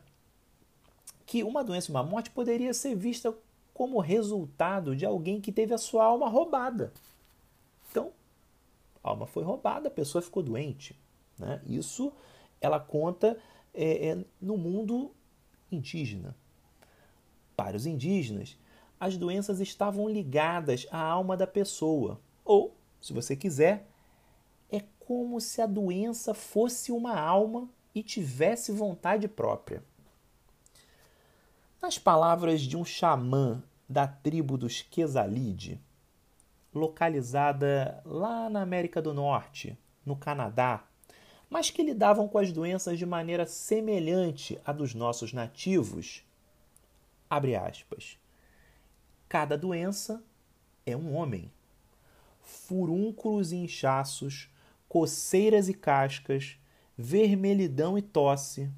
que 1.34 1.44
uma 1.44 1.64
doença, 1.64 1.90
uma 1.90 2.04
morte 2.04 2.30
poderia 2.30 2.76
ser 2.76 2.96
vista 2.96 3.36
como 3.74 4.00
resultado 4.00 4.96
de 4.96 5.04
alguém 5.04 5.42
que 5.42 5.52
teve 5.52 5.74
a 5.74 5.80
sua 5.80 6.06
alma 6.06 6.30
roubada. 6.30 6.94
Então, 7.90 8.12
a 9.04 9.10
alma 9.10 9.26
foi 9.26 9.44
roubada, 9.44 9.88
a 9.88 9.92
pessoa 9.92 10.22
ficou 10.22 10.44
doente. 10.44 10.96
Né? 11.40 11.60
Isso 11.66 12.14
ela 12.62 12.80
conta 12.80 13.36
é, 13.74 14.10
é, 14.10 14.26
no 14.40 14.58
mundo 14.58 15.10
indígena. 15.72 16.36
Para 17.58 17.76
os 17.76 17.88
indígenas, 17.88 18.56
as 19.00 19.18
doenças 19.18 19.60
estavam 19.60 20.08
ligadas 20.08 20.86
à 20.92 21.00
alma 21.00 21.36
da 21.36 21.48
pessoa. 21.48 22.22
Ou, 22.46 22.76
se 23.02 23.12
você 23.12 23.36
quiser, 23.36 23.90
é 24.72 24.82
como 25.00 25.42
se 25.42 25.64
a 25.64 25.66
doença 25.66 26.36
fosse 26.36 26.92
uma 26.92 27.20
alma 27.20 27.68
e 27.96 28.04
tivesse 28.04 28.72
vontade 28.72 29.28
própria. 29.28 29.84
Nas 31.84 31.98
palavras 31.98 32.62
de 32.62 32.78
um 32.78 32.86
xamã 32.86 33.62
da 33.90 34.08
tribo 34.08 34.58
dos 34.58 34.82
Quesalide, 34.82 35.82
localizada 36.74 38.02
lá 38.06 38.50
na 38.50 38.62
América 38.62 39.02
do 39.02 39.14
Norte, 39.14 39.78
no 40.06 40.16
Canadá, 40.16 40.88
mas 41.50 41.70
que 41.70 41.84
lidavam 41.84 42.26
com 42.26 42.38
as 42.38 42.54
doenças 42.54 42.98
de 42.98 43.06
maneira 43.06 43.46
semelhante 43.46 44.58
à 44.66 44.72
dos 44.72 44.96
nossos 44.96 45.34
nativos. 45.34 46.24
Abre 47.30 47.54
aspas. 47.54 48.18
Cada 49.28 49.58
doença 49.58 50.24
é 50.86 50.96
um 50.96 51.14
homem. 51.14 51.52
Furúnculos 52.40 53.52
e 53.52 53.58
inchaços, 53.58 54.50
coceiras 54.88 55.68
e 55.68 55.74
cascas, 55.74 56.58
vermelhidão 56.98 57.98
e 57.98 58.02
tosse, 58.02 58.72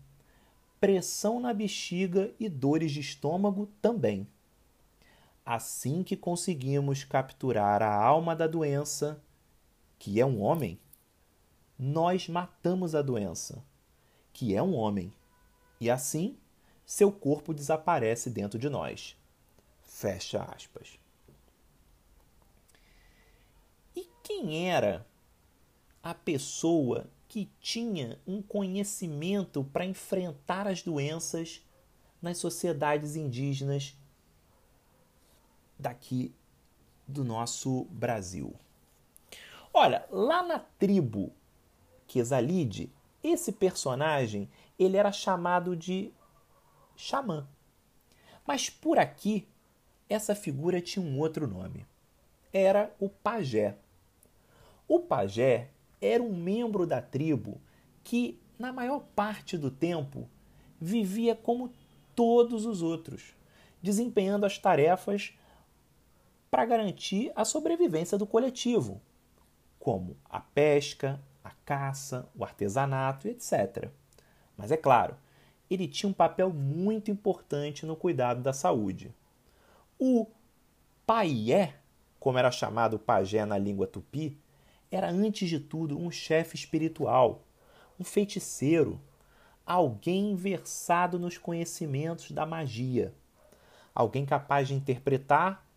pressão 0.85 1.39
na 1.39 1.51
bexiga 1.51 2.31
e 2.39 2.47
dores 2.47 2.91
de 2.91 2.99
estômago 2.99 3.65
também. 3.81 4.27
Assim 5.43 6.03
que 6.03 6.15
conseguimos 6.15 7.03
capturar 7.03 7.81
a 7.81 7.91
alma 7.91 8.35
da 8.35 8.45
doença, 8.45 9.19
que 9.97 10.21
é 10.21 10.25
um 10.25 10.39
homem, 10.39 10.79
nós 11.75 12.29
matamos 12.29 12.93
a 12.93 13.01
doença, 13.01 13.65
que 14.31 14.55
é 14.55 14.61
um 14.61 14.75
homem, 14.75 15.11
e 15.81 15.89
assim 15.89 16.37
seu 16.85 17.11
corpo 17.11 17.51
desaparece 17.51 18.29
dentro 18.29 18.59
de 18.59 18.69
nós. 18.69 19.17
Fecha 19.81 20.43
aspas. 20.43 20.99
E 23.95 24.07
quem 24.21 24.69
era 24.69 25.03
a 26.03 26.13
pessoa 26.13 27.09
que 27.35 27.51
tinha 27.59 28.17
um 28.25 28.41
conhecimento 28.41 29.61
para 29.61 29.83
enfrentar 29.83 30.69
as 30.69 30.81
doenças 30.81 31.61
nas 32.21 32.37
sociedades 32.37 33.17
indígenas 33.17 33.93
daqui 35.77 36.33
do 37.05 37.25
nosso 37.25 37.83
Brasil? 37.91 38.55
Olha, 39.73 40.07
lá 40.09 40.43
na 40.43 40.59
tribo 40.59 41.33
Quesalide, 42.07 42.89
esse 43.21 43.51
personagem 43.51 44.49
ele 44.79 44.95
era 44.95 45.11
chamado 45.11 45.75
de 45.75 46.13
xamã. 46.95 47.45
Mas 48.47 48.69
por 48.69 48.97
aqui, 48.97 49.45
essa 50.07 50.33
figura 50.33 50.79
tinha 50.79 51.05
um 51.05 51.19
outro 51.19 51.45
nome. 51.45 51.85
Era 52.53 52.95
o 52.97 53.09
pajé. 53.09 53.77
O 54.87 55.01
pajé 55.01 55.74
era 56.05 56.23
um 56.23 56.35
membro 56.35 56.85
da 56.85 57.01
tribo 57.01 57.59
que, 58.03 58.39
na 58.57 58.71
maior 58.71 59.01
parte 59.15 59.57
do 59.57 59.71
tempo, 59.71 60.29
vivia 60.79 61.35
como 61.35 61.73
todos 62.15 62.65
os 62.65 62.81
outros, 62.81 63.35
desempenhando 63.81 64.45
as 64.45 64.57
tarefas 64.57 65.33
para 66.49 66.65
garantir 66.65 67.31
a 67.35 67.43
sobrevivência 67.43 68.17
do 68.17 68.25
coletivo, 68.25 69.01
como 69.79 70.15
a 70.29 70.39
pesca, 70.39 71.19
a 71.43 71.51
caça, 71.65 72.27
o 72.35 72.43
artesanato, 72.43 73.27
etc. 73.27 73.89
Mas 74.57 74.71
é 74.71 74.77
claro, 74.77 75.17
ele 75.69 75.87
tinha 75.87 76.09
um 76.09 76.13
papel 76.13 76.49
muito 76.51 77.11
importante 77.11 77.85
no 77.85 77.95
cuidado 77.95 78.41
da 78.41 78.53
saúde. 78.53 79.13
O 79.99 80.27
paié, 81.05 81.75
como 82.19 82.37
era 82.37 82.51
chamado 82.51 82.95
o 82.95 82.99
pajé 82.99 83.45
na 83.45 83.57
língua 83.57 83.87
tupi, 83.87 84.37
era 84.95 85.09
antes 85.09 85.49
de 85.49 85.59
tudo 85.59 85.97
um 85.97 86.09
chefe 86.09 86.55
espiritual, 86.55 87.43
um 87.99 88.03
feiticeiro, 88.03 88.99
alguém 89.65 90.35
versado 90.35 91.19
nos 91.19 91.37
conhecimentos 91.37 92.31
da 92.31 92.45
magia, 92.45 93.13
alguém 93.93 94.25
capaz 94.25 94.67
de 94.67 94.73
interpretar, 94.73 95.67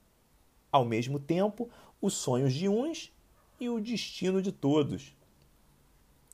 ao 0.71 0.85
mesmo 0.85 1.19
tempo, 1.19 1.69
os 2.01 2.15
sonhos 2.15 2.53
de 2.53 2.69
uns 2.69 3.13
e 3.59 3.69
o 3.69 3.81
destino 3.81 4.41
de 4.41 4.53
todos 4.53 5.17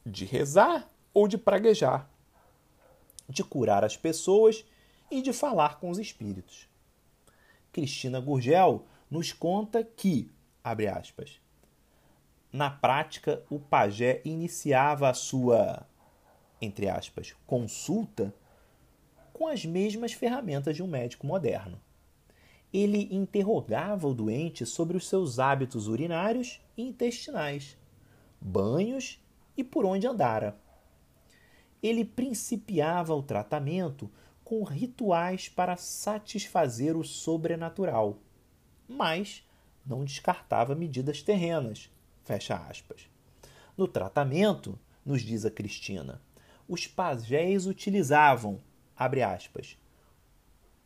de 0.05 0.25
rezar 0.25 0.91
ou 1.13 1.27
de 1.27 1.39
praguejar, 1.39 2.11
de 3.29 3.43
curar 3.43 3.85
as 3.85 3.97
pessoas 3.97 4.65
e 5.11 5.23
de 5.23 5.33
falar 5.33 5.79
com 5.79 5.89
os 5.89 5.99
espíritos. 5.99 6.69
Cristina 7.73 8.21
Gurgel 8.21 8.87
nos 9.11 9.33
conta 9.33 9.83
que, 9.83 10.31
abre 10.63 10.89
aspas, 10.89 11.41
na 12.55 12.71
prática 12.71 13.43
o 13.51 13.59
pajé 13.59 14.23
iniciava 14.25 15.11
a 15.11 15.13
sua, 15.13 15.85
entre 16.63 16.89
aspas, 16.89 17.35
consulta 17.45 18.33
com 19.33 19.49
as 19.49 19.65
mesmas 19.65 20.13
ferramentas 20.13 20.77
de 20.77 20.81
um 20.81 20.87
médico 20.87 21.27
moderno. 21.27 21.81
Ele 22.73 23.09
interrogava 23.11 24.07
o 24.07 24.15
doente 24.15 24.65
sobre 24.65 24.97
os 24.97 25.09
seus 25.09 25.41
hábitos 25.41 25.89
urinários 25.89 26.61
e 26.77 26.83
intestinais, 26.83 27.77
banhos 28.41 29.21
e 29.57 29.65
por 29.65 29.85
onde 29.85 30.07
andara. 30.07 30.57
Ele 31.83 32.05
principiava 32.05 33.17
o 33.17 33.23
tratamento 33.23 34.09
com 34.45 34.63
rituais 34.63 35.49
para 35.49 35.77
satisfazer 35.77 36.97
o 36.97 37.03
sobrenatural, 37.03 38.21
mas 38.87 39.45
não 39.85 40.05
descartava 40.05 40.77
medidas 40.77 41.21
terrenas. 41.21 41.93
Fecha 42.25 42.57
aspas. 42.57 43.09
No 43.77 43.87
tratamento, 43.87 44.79
nos 45.05 45.23
diz 45.23 45.45
a 45.45 45.51
Cristina, 45.51 46.21
os 46.67 46.87
pajés 46.87 47.67
utilizavam, 47.67 48.61
abre 48.97 49.23
aspas, 49.23 49.79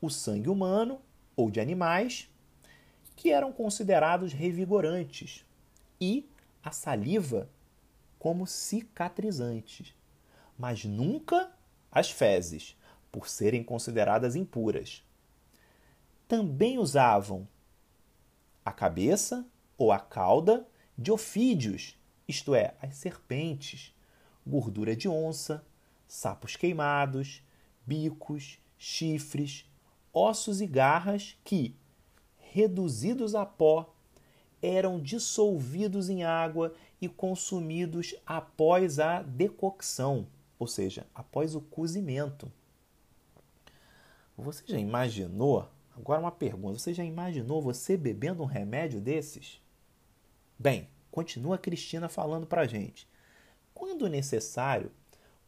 o 0.00 0.10
sangue 0.10 0.48
humano 0.48 1.00
ou 1.36 1.50
de 1.50 1.60
animais 1.60 2.28
que 3.14 3.30
eram 3.30 3.52
considerados 3.52 4.32
revigorantes 4.32 5.44
e 6.00 6.28
a 6.62 6.72
saliva 6.72 7.48
como 8.18 8.46
cicatrizantes, 8.46 9.94
mas 10.58 10.84
nunca 10.84 11.52
as 11.90 12.10
fezes, 12.10 12.76
por 13.10 13.28
serem 13.28 13.62
consideradas 13.62 14.36
impuras. 14.36 15.04
Também 16.26 16.78
usavam 16.78 17.48
a 18.64 18.72
cabeça 18.72 19.46
ou 19.78 19.90
a 19.92 19.98
cauda 19.98 20.66
de 20.98 21.12
ofídeos, 21.12 21.96
isto 22.26 22.54
é, 22.54 22.74
as 22.82 22.96
serpentes, 22.96 23.94
gordura 24.44 24.96
de 24.96 25.08
onça, 25.08 25.64
sapos 26.08 26.56
queimados, 26.56 27.40
bicos, 27.86 28.58
chifres, 28.76 29.64
ossos 30.12 30.60
e 30.60 30.66
garras 30.66 31.36
que, 31.44 31.76
reduzidos 32.38 33.34
a 33.34 33.46
pó, 33.46 33.94
eram 34.60 35.00
dissolvidos 35.00 36.08
em 36.08 36.24
água 36.24 36.74
e 37.00 37.08
consumidos 37.08 38.14
após 38.26 38.98
a 38.98 39.22
decocção, 39.22 40.26
ou 40.58 40.66
seja, 40.66 41.06
após 41.14 41.54
o 41.54 41.60
cozimento. 41.60 42.50
Você 44.36 44.64
já 44.66 44.78
imaginou? 44.78 45.68
Agora 45.96 46.20
uma 46.20 46.32
pergunta: 46.32 46.78
você 46.78 46.92
já 46.92 47.04
imaginou 47.04 47.62
você 47.62 47.96
bebendo 47.96 48.42
um 48.42 48.46
remédio 48.46 49.00
desses? 49.00 49.60
Bem, 50.58 50.88
continua 51.10 51.54
a 51.54 51.58
Cristina 51.58 52.08
falando 52.08 52.46
para 52.46 52.62
a 52.62 52.66
gente. 52.66 53.06
Quando 53.72 54.08
necessário, 54.08 54.90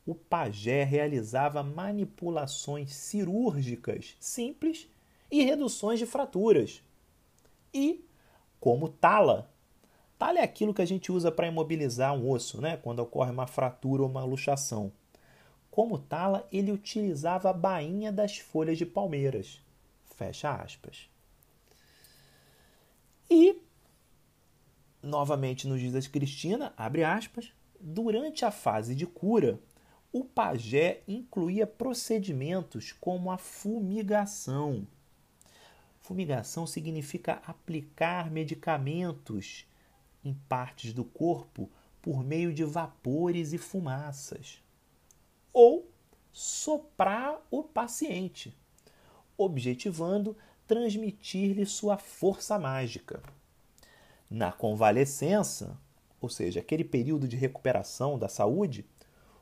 o 0.06 0.14
pajé 0.14 0.84
realizava 0.84 1.62
manipulações 1.62 2.94
cirúrgicas 2.94 4.16
simples 4.20 4.88
e 5.30 5.42
reduções 5.42 5.98
de 5.98 6.06
fraturas. 6.06 6.82
E, 7.74 8.04
como 8.58 8.88
tala, 8.88 9.50
Talha 10.20 10.40
é 10.40 10.42
aquilo 10.42 10.74
que 10.74 10.82
a 10.82 10.86
gente 10.86 11.10
usa 11.10 11.32
para 11.32 11.46
imobilizar 11.46 12.12
um 12.12 12.28
osso, 12.30 12.60
né? 12.60 12.76
quando 12.76 12.98
ocorre 12.98 13.30
uma 13.30 13.46
fratura 13.46 14.02
ou 14.02 14.08
uma 14.08 14.22
luxação. 14.22 14.92
Como 15.70 15.98
tala, 15.98 16.46
ele 16.52 16.70
utilizava 16.70 17.48
a 17.48 17.54
bainha 17.54 18.12
das 18.12 18.36
folhas 18.36 18.76
de 18.76 18.84
palmeiras. 18.84 19.62
Fecha 20.14 20.52
aspas. 20.52 21.08
E, 23.30 23.62
novamente 25.02 25.66
nos 25.66 25.80
diz 25.80 25.94
a 25.94 26.10
Cristina, 26.10 26.72
abre 26.76 27.04
aspas, 27.04 27.52
durante 27.80 28.44
a 28.44 28.50
fase 28.50 28.94
de 28.94 29.06
cura, 29.06 29.58
o 30.12 30.24
pajé 30.24 31.02
incluía 31.06 31.66
procedimentos 31.66 32.92
como 32.92 33.30
a 33.30 33.38
fumigação. 33.38 34.86
Fumigação 36.00 36.66
significa 36.66 37.40
aplicar 37.46 38.30
medicamentos 38.30 39.66
em 40.24 40.34
partes 40.48 40.92
do 40.92 41.04
corpo 41.04 41.70
por 42.02 42.24
meio 42.24 42.52
de 42.52 42.64
vapores 42.64 43.52
e 43.52 43.58
fumaças. 43.58 44.62
Ou 45.52 45.88
soprar 46.32 47.40
o 47.50 47.62
paciente, 47.62 48.56
objetivando 49.36 50.36
transmitir-lhe 50.66 51.66
sua 51.66 51.96
força 51.96 52.58
mágica. 52.58 53.22
Na 54.30 54.52
convalescença, 54.52 55.76
ou 56.20 56.28
seja, 56.28 56.60
aquele 56.60 56.84
período 56.84 57.26
de 57.26 57.36
recuperação 57.36 58.16
da 58.16 58.28
saúde, 58.28 58.86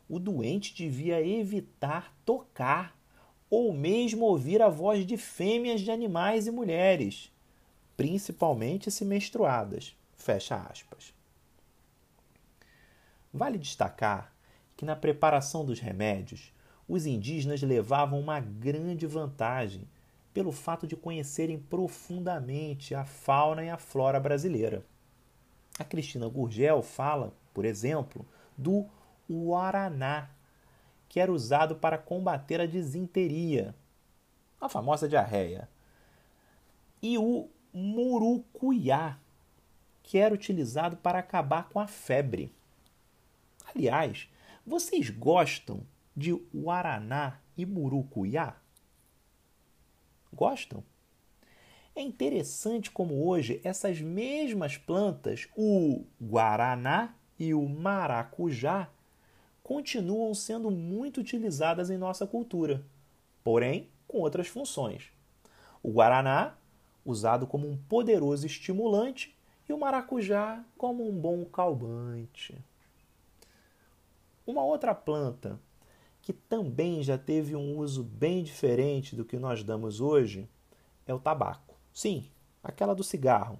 o 0.09 0.19
doente 0.19 0.75
devia 0.75 1.21
evitar 1.21 2.17
tocar 2.25 2.99
ou 3.51 3.73
mesmo 3.75 4.25
ouvir 4.25 4.63
a 4.63 4.69
voz 4.71 5.05
de 5.05 5.19
fêmeas 5.19 5.83
de 5.83 5.91
animais 5.91 6.47
e 6.47 6.51
mulheres, 6.51 7.31
principalmente 7.97 8.91
se 8.91 9.05
menstruadas. 9.05 9.95
Fecha 10.17 10.57
aspas. 10.57 11.13
Vale 13.33 13.59
destacar 13.59 14.35
que 14.75 14.87
na 14.87 14.97
preparação 14.97 15.65
dos 15.65 15.81
remédios 15.81 16.53
os 16.89 17.05
indígenas 17.05 17.61
levavam 17.61 18.19
uma 18.19 18.41
grande 18.41 19.07
vantagem 19.07 19.87
pelo 20.39 20.53
fato 20.53 20.87
de 20.87 20.95
conhecerem 20.95 21.59
profundamente 21.59 22.95
a 22.95 23.05
fauna 23.05 23.65
e 23.65 23.69
a 23.69 23.77
flora 23.77 24.21
brasileira. 24.21 24.87
A 25.77 25.83
Cristina 25.83 26.29
Gurgel 26.29 26.81
fala, 26.81 27.35
por 27.53 27.65
exemplo, 27.65 28.25
do 28.57 28.87
Guaraná, 29.29 30.31
que 31.09 31.19
era 31.19 31.33
usado 31.33 31.75
para 31.75 31.99
combater 31.99 32.61
a 32.61 32.67
disenteria, 32.67 33.75
a 34.61 34.69
famosa 34.69 35.09
diarreia, 35.09 35.69
e 37.03 37.19
o 37.19 37.49
murucuiá, 37.73 39.19
que 40.05 40.19
era 40.19 40.33
utilizado 40.33 40.99
para 40.99 41.19
acabar 41.19 41.69
com 41.69 41.81
a 41.81 41.89
febre. 41.89 42.55
Aliás, 43.75 44.31
vocês 44.65 45.11
gostam 45.11 45.81
de 46.17 46.33
guaraná 46.55 47.41
e 47.57 47.67
murucuiá? 47.67 48.55
Gostam? 50.33 50.83
É 51.95 52.01
interessante 52.01 52.91
como 52.91 53.27
hoje 53.27 53.61
essas 53.65 54.01
mesmas 54.01 54.77
plantas, 54.77 55.49
o 55.57 56.05
guaraná 56.21 57.15
e 57.39 57.53
o 57.53 57.69
maracujá, 57.69 58.89
continuam 59.63 60.33
sendo 60.35 60.71
muito 60.71 61.21
utilizadas 61.21 61.91
em 61.91 61.99
nossa 61.99 62.27
cultura, 62.27 62.85
porém 63.43 63.91
com 64.07 64.19
outras 64.19 64.47
funções. 64.47 65.13
O 65.83 65.91
guaraná, 65.91 66.57
usado 67.05 67.47
como 67.47 67.69
um 67.69 67.77
poderoso 67.77 68.47
estimulante, 68.47 69.37
e 69.69 69.73
o 69.73 69.79
maracujá 69.79 70.65
como 70.77 71.07
um 71.07 71.13
bom 71.13 71.45
calmante. 71.45 72.57
Uma 74.47 74.65
outra 74.65 74.95
planta 74.95 75.61
que 76.29 76.33
também 76.35 77.03
já 77.03 77.17
teve 77.17 77.57
um 77.57 77.79
uso 77.79 78.05
bem 78.05 78.43
diferente 78.43 79.17
do 79.17 79.25
que 79.25 79.39
nós 79.39 79.65
damos 79.65 79.99
hoje, 79.99 80.47
é 81.07 81.15
o 81.15 81.19
tabaco. 81.19 81.75
Sim, 81.91 82.29
aquela 82.63 82.95
do 82.95 83.03
cigarro, 83.03 83.59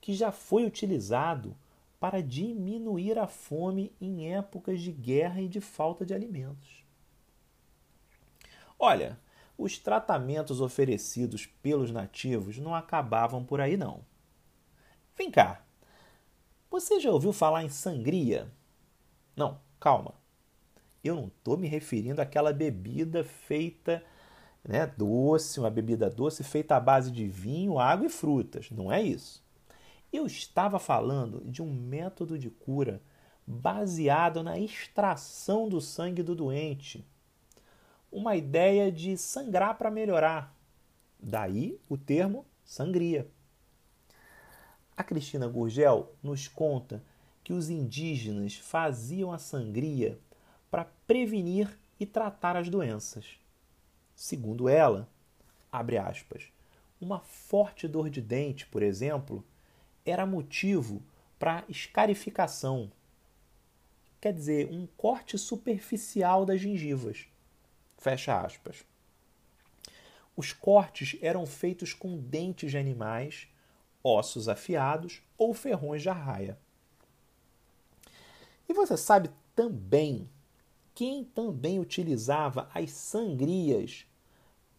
que 0.00 0.14
já 0.14 0.32
foi 0.32 0.64
utilizado 0.64 1.54
para 2.00 2.22
diminuir 2.22 3.18
a 3.18 3.26
fome 3.26 3.94
em 4.00 4.32
épocas 4.32 4.80
de 4.80 4.90
guerra 4.90 5.42
e 5.42 5.46
de 5.46 5.60
falta 5.60 6.06
de 6.06 6.14
alimentos. 6.14 6.86
Olha, 8.78 9.20
os 9.58 9.76
tratamentos 9.76 10.62
oferecidos 10.62 11.44
pelos 11.44 11.90
nativos 11.90 12.56
não 12.56 12.74
acabavam 12.74 13.44
por 13.44 13.60
aí 13.60 13.76
não. 13.76 14.00
Vem 15.14 15.30
cá. 15.30 15.62
Você 16.70 16.98
já 16.98 17.10
ouviu 17.10 17.34
falar 17.34 17.62
em 17.62 17.68
sangria? 17.68 18.50
Não, 19.36 19.60
calma. 19.78 20.23
Eu 21.04 21.14
não 21.14 21.26
estou 21.26 21.58
me 21.58 21.68
referindo 21.68 22.22
àquela 22.22 22.50
bebida 22.50 23.22
feita 23.22 24.02
né, 24.66 24.86
doce, 24.86 25.60
uma 25.60 25.70
bebida 25.70 26.08
doce 26.08 26.42
feita 26.42 26.76
à 26.76 26.80
base 26.80 27.10
de 27.10 27.28
vinho, 27.28 27.78
água 27.78 28.06
e 28.06 28.10
frutas. 28.10 28.70
Não 28.70 28.90
é 28.90 29.02
isso. 29.02 29.44
Eu 30.10 30.26
estava 30.26 30.78
falando 30.78 31.42
de 31.44 31.62
um 31.62 31.70
método 31.70 32.38
de 32.38 32.48
cura 32.48 33.02
baseado 33.46 34.42
na 34.42 34.58
extração 34.58 35.68
do 35.68 35.80
sangue 35.80 36.22
do 36.22 36.34
doente. 36.34 37.06
Uma 38.10 38.36
ideia 38.36 38.90
de 38.90 39.18
sangrar 39.18 39.76
para 39.76 39.90
melhorar. 39.90 40.56
Daí 41.20 41.78
o 41.88 41.98
termo 41.98 42.46
sangria. 42.64 43.28
A 44.96 45.02
Cristina 45.02 45.48
Gurgel 45.48 46.14
nos 46.22 46.48
conta 46.48 47.02
que 47.42 47.52
os 47.52 47.68
indígenas 47.68 48.54
faziam 48.56 49.32
a 49.32 49.38
sangria 49.38 50.18
para 50.74 50.86
prevenir 51.06 51.78
e 52.00 52.04
tratar 52.04 52.56
as 52.56 52.68
doenças. 52.68 53.38
Segundo 54.12 54.68
ela, 54.68 55.08
abre 55.70 55.96
aspas, 55.96 56.48
uma 57.00 57.20
forte 57.20 57.86
dor 57.86 58.10
de 58.10 58.20
dente, 58.20 58.66
por 58.66 58.82
exemplo, 58.82 59.46
era 60.04 60.26
motivo 60.26 61.00
para 61.38 61.62
escarificação, 61.68 62.90
quer 64.20 64.32
dizer, 64.32 64.68
um 64.68 64.84
corte 64.96 65.38
superficial 65.38 66.44
das 66.44 66.60
gengivas. 66.60 67.28
Fecha 67.96 68.40
aspas. 68.40 68.84
Os 70.36 70.52
cortes 70.52 71.16
eram 71.22 71.46
feitos 71.46 71.94
com 71.94 72.18
dentes 72.18 72.72
de 72.72 72.78
animais, 72.78 73.46
ossos 74.02 74.48
afiados 74.48 75.22
ou 75.38 75.54
ferrões 75.54 76.02
de 76.02 76.08
arraia. 76.08 76.58
E 78.68 78.74
você 78.74 78.96
sabe 78.96 79.30
também 79.54 80.28
quem 80.94 81.24
também 81.24 81.80
utilizava 81.80 82.68
as 82.72 82.92
sangrias 82.92 84.06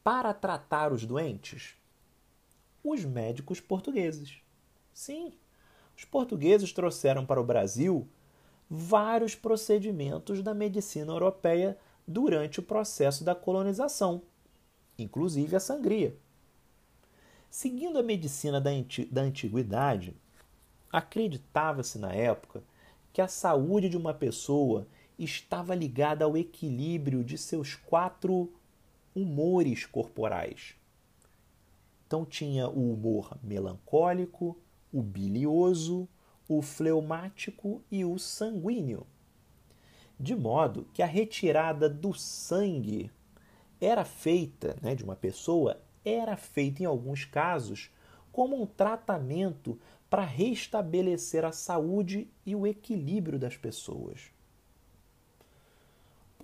para 0.03 0.33
tratar 0.33 0.93
os 0.93 1.05
doentes? 1.05 1.75
Os 2.83 3.03
médicos 3.03 3.59
portugueses. 3.59 4.37
Sim, 4.93 5.33
os 5.97 6.05
portugueses 6.05 6.71
trouxeram 6.71 7.25
para 7.25 7.41
o 7.41 7.43
Brasil 7.43 8.07
vários 8.69 9.35
procedimentos 9.35 10.41
da 10.41 10.53
medicina 10.53 11.11
europeia 11.11 11.77
durante 12.07 12.59
o 12.59 12.63
processo 12.63 13.23
da 13.23 13.35
colonização, 13.35 14.21
inclusive 14.97 15.55
a 15.55 15.59
sangria. 15.59 16.15
Seguindo 17.49 17.97
a 17.97 18.03
medicina 18.03 18.61
da, 18.61 18.71
da 19.11 19.21
antiguidade, 19.21 20.15
acreditava-se 20.91 21.97
na 21.97 22.13
época 22.13 22.63
que 23.11 23.21
a 23.21 23.27
saúde 23.27 23.89
de 23.89 23.97
uma 23.97 24.13
pessoa 24.13 24.87
estava 25.17 25.73
ligada 25.73 26.25
ao 26.25 26.37
equilíbrio 26.37 27.23
de 27.23 27.37
seus 27.37 27.75
quatro 27.75 28.51
humores 29.15 29.85
corporais. 29.85 30.75
Então 32.05 32.25
tinha 32.25 32.67
o 32.67 32.93
humor 32.93 33.37
melancólico, 33.41 34.57
o 34.91 35.01
bilioso, 35.01 36.07
o 36.47 36.61
fleumático 36.61 37.81
e 37.91 38.05
o 38.05 38.19
sanguíneo. 38.19 39.07
De 40.19 40.35
modo 40.35 40.87
que 40.93 41.01
a 41.01 41.05
retirada 41.05 41.89
do 41.89 42.13
sangue 42.13 43.11
era 43.81 44.05
feita, 44.05 44.77
né, 44.81 44.95
de 44.95 45.03
uma 45.03 45.15
pessoa, 45.15 45.81
era 46.03 46.37
feita 46.37 46.83
em 46.83 46.85
alguns 46.85 47.25
casos 47.25 47.89
como 48.31 48.61
um 48.61 48.65
tratamento 48.65 49.79
para 50.09 50.23
restabelecer 50.23 51.43
a 51.43 51.51
saúde 51.51 52.29
e 52.45 52.55
o 52.55 52.67
equilíbrio 52.67 53.39
das 53.39 53.57
pessoas. 53.57 54.34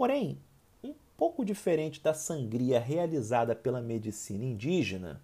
Porém, 0.02 0.40
um 0.84 0.96
pouco 1.16 1.46
diferente 1.46 2.02
da 2.02 2.12
sangria 2.12 2.80
realizada 2.80 3.56
pela 3.56 3.80
medicina 3.80 4.44
indígena, 4.44 5.24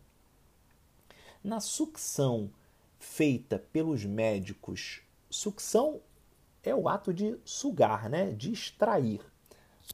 na 1.43 1.59
sucção 1.59 2.51
feita 2.99 3.57
pelos 3.57 4.05
médicos, 4.05 5.01
sucção 5.31 5.99
é 6.61 6.75
o 6.75 6.87
ato 6.87 7.11
de 7.11 7.39
sugar, 7.43 8.07
né? 8.07 8.31
de 8.33 8.53
extrair. 8.53 9.19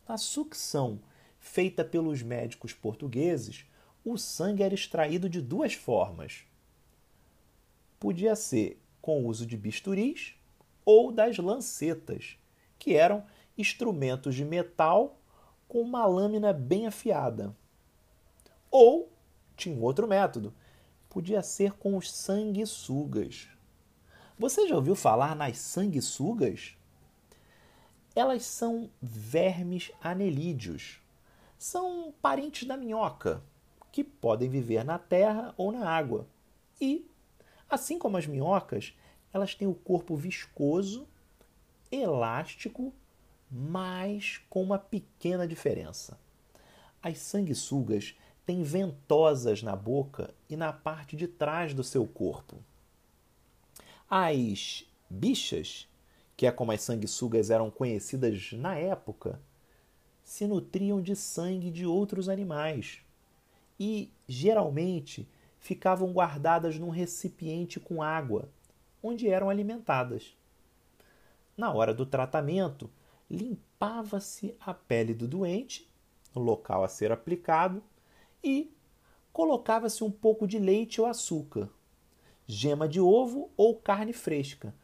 Na 0.06 0.18
sucção 0.18 1.00
feita 1.40 1.86
pelos 1.86 2.22
médicos 2.22 2.74
portugueses, 2.74 3.64
o 4.04 4.18
sangue 4.18 4.64
era 4.64 4.74
extraído 4.74 5.30
de 5.30 5.40
duas 5.40 5.74
formas. 5.74 6.44
Podia 8.02 8.36
ser 8.36 8.84
com 9.02 9.24
o 9.24 9.28
uso 9.28 9.46
de 9.46 9.56
bisturis 9.56 10.36
ou 10.84 11.10
das 11.10 11.38
lancetas, 11.38 12.38
que 12.78 12.96
eram 12.96 13.26
instrumentos 13.58 14.36
de 14.36 14.44
metal 14.44 15.20
com 15.68 15.82
uma 15.82 16.06
lâmina 16.06 16.54
bem 16.54 16.88
afiada. 16.88 17.56
Ou 18.70 19.12
tinha 19.56 19.80
outro 19.80 20.08
método, 20.08 20.54
podia 21.10 21.42
ser 21.44 21.74
com 21.74 21.96
os 21.96 22.12
sanguessugas. 22.12 23.48
Você 24.38 24.68
já 24.68 24.76
ouviu 24.76 24.96
falar 24.96 25.36
nas 25.36 25.58
sanguessugas? 25.60 26.76
Elas 28.16 28.44
são 28.44 28.90
vermes 29.02 29.92
anelídeos. 30.02 31.00
São 31.58 32.14
parentes 32.22 32.68
da 32.68 32.76
minhoca, 32.76 33.44
que 33.92 34.04
podem 34.04 34.50
viver 34.50 34.84
na 34.84 34.98
terra 34.98 35.54
ou 35.56 35.72
na 35.72 35.88
água. 35.88 36.28
E, 36.82 37.08
assim 37.70 37.98
como 37.98 38.18
as 38.18 38.26
minhocas, 38.26 38.94
elas 39.32 39.56
têm 39.56 39.68
o 39.68 39.74
corpo 39.74 40.16
viscoso, 40.16 41.08
elástico 41.92 42.94
mas 43.56 44.42
com 44.50 44.64
uma 44.64 44.80
pequena 44.80 45.48
diferença. 45.48 46.18
As 47.02 47.20
sanguessugas 47.20 48.16
têm 48.48 48.64
ventosas 48.64 49.62
na 49.62 49.76
boca 49.76 50.34
e 50.50 50.56
na 50.56 50.74
parte 50.74 51.16
de 51.16 51.28
trás 51.28 51.72
do 51.72 51.84
seu 51.84 52.08
corpo. 52.08 52.58
As 54.10 54.86
bichas, 55.08 55.88
que 56.36 56.48
é 56.48 56.52
como 56.52 56.72
as 56.72 56.82
sanguessugas 56.82 57.52
eram 57.52 57.70
conhecidas 57.70 58.52
na 58.54 58.76
época, 58.76 59.40
se 60.24 60.48
nutriam 60.48 61.00
de 61.00 61.16
sangue 61.16 61.70
de 61.70 61.86
outros 61.86 62.28
animais 62.28 63.02
e, 63.80 64.12
geralmente, 64.28 65.28
ficavam 65.60 66.12
guardadas 66.12 66.80
num 66.80 66.90
recipiente 66.90 67.80
com 67.80 68.02
água, 68.02 68.50
onde 69.02 69.28
eram 69.30 69.50
alimentadas. 69.50 70.36
Na 71.56 71.72
hora 71.72 71.94
do 71.94 72.06
tratamento, 72.06 72.90
limpava-se 73.30 74.56
a 74.60 74.74
pele 74.74 75.14
do 75.14 75.28
doente, 75.28 75.92
no 76.36 76.42
local 76.42 76.84
a 76.84 76.88
ser 76.88 77.12
aplicado, 77.12 77.84
e 78.44 78.72
colocava-se 79.32 80.04
um 80.04 80.12
pouco 80.12 80.48
de 80.48 80.60
leite 80.60 81.02
ou 81.02 81.08
açúcar, 81.08 81.70
gema 82.46 82.88
de 82.88 83.00
ovo 83.00 83.52
ou 83.56 83.76
carne 83.76 84.14
fresca, 84.14 84.76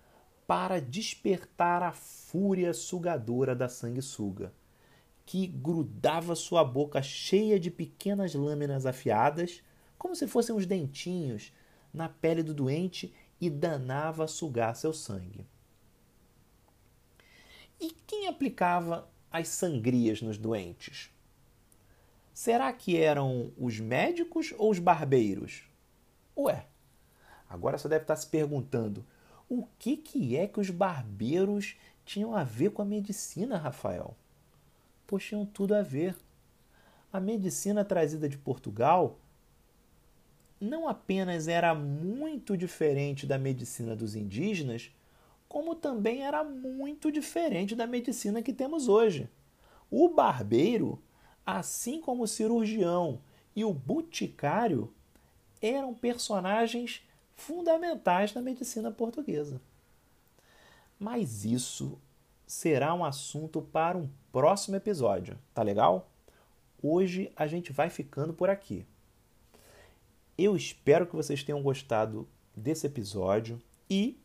para 0.47 0.81
despertar 0.81 1.83
a 1.83 1.91
fúria 1.91 2.73
sugadora 2.73 3.55
da 3.55 3.69
sanguessuga, 3.69 4.51
que 5.25 5.45
grudava 5.45 6.35
sua 6.35 6.63
boca 6.63 7.03
cheia 7.03 7.59
de 7.59 7.69
pequenas 7.69 8.33
lâminas 8.33 8.87
afiadas, 8.87 9.61
como 9.95 10.15
se 10.15 10.25
fossem 10.25 10.55
os 10.55 10.65
dentinhos, 10.65 11.53
na 11.93 12.09
pele 12.09 12.41
do 12.41 12.53
doente 12.53 13.13
e 13.39 13.49
danava 13.49 14.23
a 14.23 14.27
sugar 14.27 14.75
seu 14.75 14.91
sangue. 14.91 15.45
E 17.79 17.91
quem 18.05 18.27
aplicava 18.27 19.09
as 19.31 19.47
sangrias 19.47 20.21
nos 20.21 20.37
doentes? 20.37 21.09
Será 22.33 22.71
que 22.73 22.97
eram 22.97 23.51
os 23.57 23.79
médicos 23.79 24.53
ou 24.57 24.71
os 24.71 24.79
barbeiros? 24.79 25.63
Ué, 26.35 26.65
agora 27.49 27.77
você 27.77 27.87
deve 27.87 28.03
estar 28.03 28.15
se 28.15 28.27
perguntando: 28.27 29.05
o 29.47 29.65
que, 29.77 29.97
que 29.97 30.37
é 30.37 30.47
que 30.47 30.59
os 30.59 30.69
barbeiros 30.69 31.75
tinham 32.05 32.35
a 32.35 32.43
ver 32.43 32.71
com 32.71 32.81
a 32.81 32.85
medicina, 32.85 33.57
Rafael? 33.57 34.15
Pois 35.05 35.23
tinham 35.23 35.45
tudo 35.45 35.75
a 35.75 35.81
ver. 35.81 36.15
A 37.11 37.19
medicina 37.19 37.83
trazida 37.83 38.29
de 38.29 38.37
Portugal 38.37 39.19
não 40.59 40.87
apenas 40.87 41.47
era 41.47 41.73
muito 41.73 42.55
diferente 42.57 43.25
da 43.25 43.37
medicina 43.37 43.95
dos 43.95 44.15
indígenas, 44.15 44.91
como 45.49 45.73
também 45.73 46.23
era 46.23 46.43
muito 46.43 47.11
diferente 47.11 47.75
da 47.75 47.87
medicina 47.87 48.43
que 48.43 48.53
temos 48.53 48.87
hoje. 48.87 49.27
O 49.89 50.07
barbeiro, 50.09 51.01
assim 51.43 51.99
como 51.99 52.23
o 52.23 52.27
cirurgião 52.27 53.19
e 53.55 53.65
o 53.65 53.73
boticário, 53.73 54.93
eram 55.59 55.91
personagens 55.93 57.01
fundamentais 57.35 58.31
na 58.33 58.41
medicina 58.41 58.91
portuguesa. 58.91 59.59
Mas 60.99 61.43
isso 61.43 61.97
será 62.45 62.93
um 62.93 63.03
assunto 63.03 63.61
para 63.61 63.97
um 63.97 64.07
próximo 64.31 64.75
episódio, 64.75 65.37
tá 65.53 65.63
legal? 65.63 66.07
Hoje 66.81 67.31
a 67.35 67.47
gente 67.47 67.73
vai 67.73 67.89
ficando 67.89 68.33
por 68.33 68.51
aqui. 68.51 68.85
Eu 70.37 70.55
espero 70.55 71.07
que 71.07 71.15
vocês 71.15 71.43
tenham 71.43 71.63
gostado 71.63 72.27
desse 72.55 72.85
episódio 72.85 73.59
e 73.89 74.17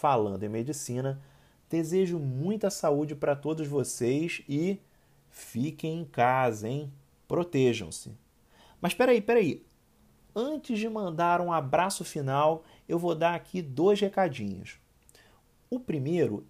falando 0.00 0.42
em 0.42 0.48
medicina. 0.48 1.20
Desejo 1.68 2.18
muita 2.18 2.70
saúde 2.70 3.14
para 3.14 3.36
todos 3.36 3.68
vocês 3.68 4.42
e 4.48 4.80
fiquem 5.28 6.00
em 6.00 6.04
casa, 6.06 6.66
hein? 6.66 6.90
Protejam-se. 7.28 8.10
Mas 8.80 8.94
peraí, 8.94 9.20
peraí. 9.20 9.62
Antes 10.34 10.78
de 10.78 10.88
mandar 10.88 11.40
um 11.40 11.52
abraço 11.52 12.02
final, 12.02 12.64
eu 12.88 12.98
vou 12.98 13.14
dar 13.14 13.34
aqui 13.34 13.60
dois 13.60 14.00
recadinhos. 14.00 14.78
O 15.68 15.78
primeiro 15.78 16.46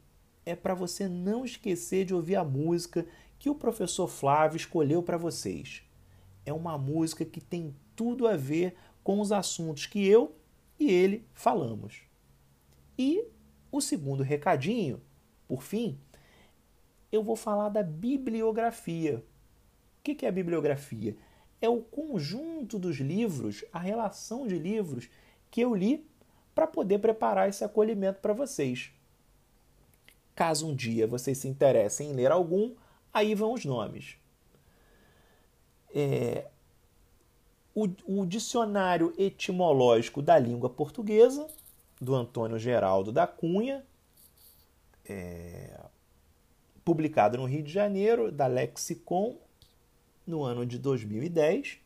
é 0.47 0.55
para 0.55 0.75
você 0.75 1.09
não 1.09 1.45
esquecer 1.45 2.05
de 2.05 2.15
ouvir 2.15 2.37
a 2.37 2.45
música 2.45 3.05
que 3.39 3.51
o 3.51 3.55
professor 3.55 4.07
Flávio 4.07 4.57
escolheu 4.57 5.03
para 5.03 5.19
vocês. 5.19 5.83
É 6.47 6.53
uma 6.53 6.79
música 6.79 7.25
que 7.25 7.41
tem 7.41 7.75
tudo 7.97 8.29
a 8.29 8.37
ver 8.37 8.77
com 9.03 9.21
os 9.21 9.33
assuntos 9.33 9.87
que 9.87 10.07
eu 10.07 10.37
e 10.79 10.91
ele 10.91 11.27
falamos. 11.35 12.03
E 12.97 13.25
o 13.71 13.81
segundo 13.81 14.23
recadinho, 14.23 15.01
por 15.47 15.63
fim, 15.63 15.99
eu 17.11 17.23
vou 17.23 17.37
falar 17.37 17.69
da 17.69 17.83
bibliografia. 17.83 19.25
O 19.99 20.03
que 20.03 20.25
é 20.25 20.29
a 20.29 20.33
bibliografia? 20.33 21.17
É 21.61 21.69
o 21.69 21.83
conjunto 21.83 22.79
dos 22.79 22.97
livros, 22.97 23.65
a 23.73 23.79
relação 23.79 24.47
de 24.47 24.59
livros 24.59 25.11
que 25.51 25.61
eu 25.61 25.75
li 25.75 26.09
para 26.55 26.67
poder 26.67 26.99
preparar 26.99 27.49
esse 27.49 27.65
acolhimento 27.65 28.21
para 28.21 28.33
vocês. 28.33 28.93
Caso 30.35 30.67
um 30.67 30.75
dia 30.75 31.07
vocês 31.07 31.39
se 31.39 31.49
interessem 31.49 32.11
em 32.11 32.13
ler 32.15 32.31
algum, 32.31 32.75
aí 33.13 33.35
vão 33.35 33.53
os 33.53 33.65
nomes. 33.65 34.17
É, 35.95 36.47
o, 37.75 37.89
o 38.07 38.27
Dicionário 38.27 39.13
Etimológico 39.19 40.23
da 40.23 40.39
Língua 40.39 40.71
Portuguesa, 40.71 41.47
do 42.01 42.15
Antônio 42.15 42.59
Geraldo 42.59 43.13
da 43.13 43.27
Cunha, 43.27 43.85
é, 45.05 45.79
publicado 46.85 47.37
no 47.37 47.45
Rio 47.45 47.63
de 47.63 47.73
Janeiro, 47.73 48.33
da 48.33 48.47
Lexicon, 48.47 49.37
no 50.27 50.43
ano 50.43 50.65
de 50.65 50.79
2010. 50.79 51.79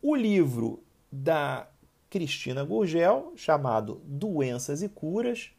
O 0.00 0.14
livro 0.14 0.82
da 1.10 1.68
Cristina 2.08 2.64
Gurgel, 2.64 3.32
chamado 3.36 4.00
Doenças 4.04 4.82
e 4.82 4.88
Curas, 4.88 5.50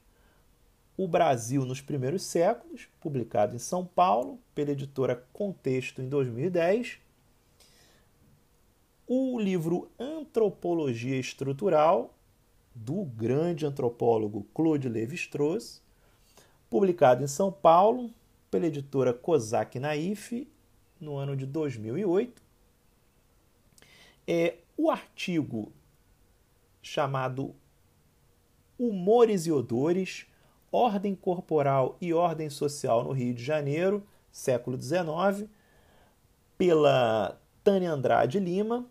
o 0.97 1.07
Brasil 1.07 1.63
nos 1.65 1.79
Primeiros 1.79 2.23
Séculos, 2.23 2.89
publicado 2.99 3.55
em 3.55 3.59
São 3.59 3.85
Paulo, 3.85 4.39
pela 4.53 4.71
editora 4.71 5.23
Contexto 5.31 6.01
em 6.01 6.09
2010. 6.09 6.99
O 9.07 9.39
livro 9.39 9.89
Antropologia 9.97 11.17
Estrutural, 11.17 12.13
do 12.73 13.03
grande 13.03 13.65
antropólogo 13.65 14.45
Claude 14.53 14.87
Lévi-Strauss, 14.87 15.81
publicado 16.69 17.23
em 17.23 17.27
São 17.27 17.51
Paulo 17.51 18.13
pela 18.49 18.67
editora 18.67 19.13
Kozak 19.13 19.79
Naif 19.79 20.47
no 20.99 21.17
ano 21.17 21.35
de 21.35 21.45
2008. 21.45 22.41
É 24.27 24.57
o 24.77 24.89
artigo 24.89 25.71
chamado 26.81 27.55
Humores 28.77 29.45
e 29.45 29.51
Odores, 29.51 30.25
Ordem 30.71 31.15
Corporal 31.15 31.97
e 31.99 32.13
Ordem 32.13 32.49
Social 32.49 33.03
no 33.03 33.11
Rio 33.11 33.33
de 33.33 33.43
Janeiro, 33.43 34.03
século 34.31 34.79
XIX, 34.79 35.49
pela 36.57 37.39
Tânia 37.63 37.91
Andrade 37.91 38.39
Lima, 38.39 38.85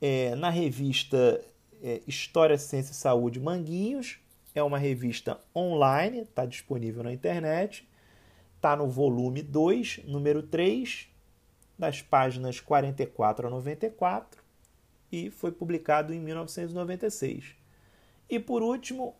é, 0.00 0.34
na 0.34 0.50
revista 0.50 1.40
é, 1.82 2.00
História, 2.06 2.56
Ciência 2.56 2.92
e 2.92 2.94
Saúde 2.94 3.40
Manguinhos. 3.40 4.18
É 4.54 4.62
uma 4.62 4.78
revista 4.78 5.40
online, 5.54 6.20
está 6.20 6.46
disponível 6.46 7.02
na 7.02 7.12
internet. 7.12 7.88
Está 8.56 8.76
no 8.76 8.86
volume 8.86 9.42
2, 9.42 10.02
número 10.04 10.42
3, 10.42 11.08
das 11.76 12.00
páginas 12.00 12.60
44 12.60 13.48
a 13.48 13.50
94, 13.50 14.40
e 15.10 15.30
foi 15.30 15.50
publicado 15.50 16.14
em 16.14 16.20
1996. 16.20 17.56
E 18.30 18.38
por 18.38 18.62
último, 18.62 19.16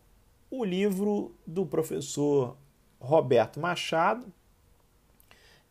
o 0.49 0.63
livro 0.63 1.35
do 1.45 1.65
professor 1.65 2.55
Roberto 3.01 3.59
Machado, 3.59 4.31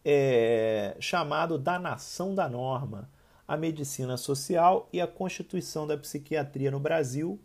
é, 0.05 0.97
chamado 1.01 1.57
Da 1.57 1.79
Nação 1.79 2.35
da 2.35 2.49
Norma 2.49 3.09
a 3.53 3.57
Medicina 3.57 4.17
Social 4.17 4.89
e 4.91 4.99
a 4.99 5.07
Constituição 5.07 5.87
da 5.87 5.99
Psiquiatria 5.99 6.71
no 6.71 6.81
Brasil, 6.81 7.39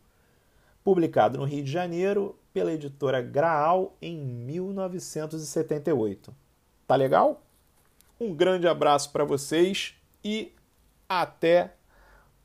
publicado 0.82 1.38
no 1.38 1.44
Rio 1.44 1.66
de 1.66 1.70
Janeiro 1.70 2.40
pela 2.54 2.72
editora 2.72 3.22
Graal 3.22 3.94
em 4.02 4.18
1978. 4.18 6.34
Tá 6.88 6.96
legal? 6.96 7.42
Um 8.18 8.34
grande 8.34 8.70
abraço 8.70 9.12
para 9.12 9.26
vocês 9.26 9.96
e 10.24 10.54
até 11.10 11.74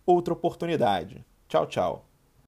outra 0.04 0.34
oportunidade. 0.34 1.24
Tchau, 1.46 1.64
tchau. 1.68 2.11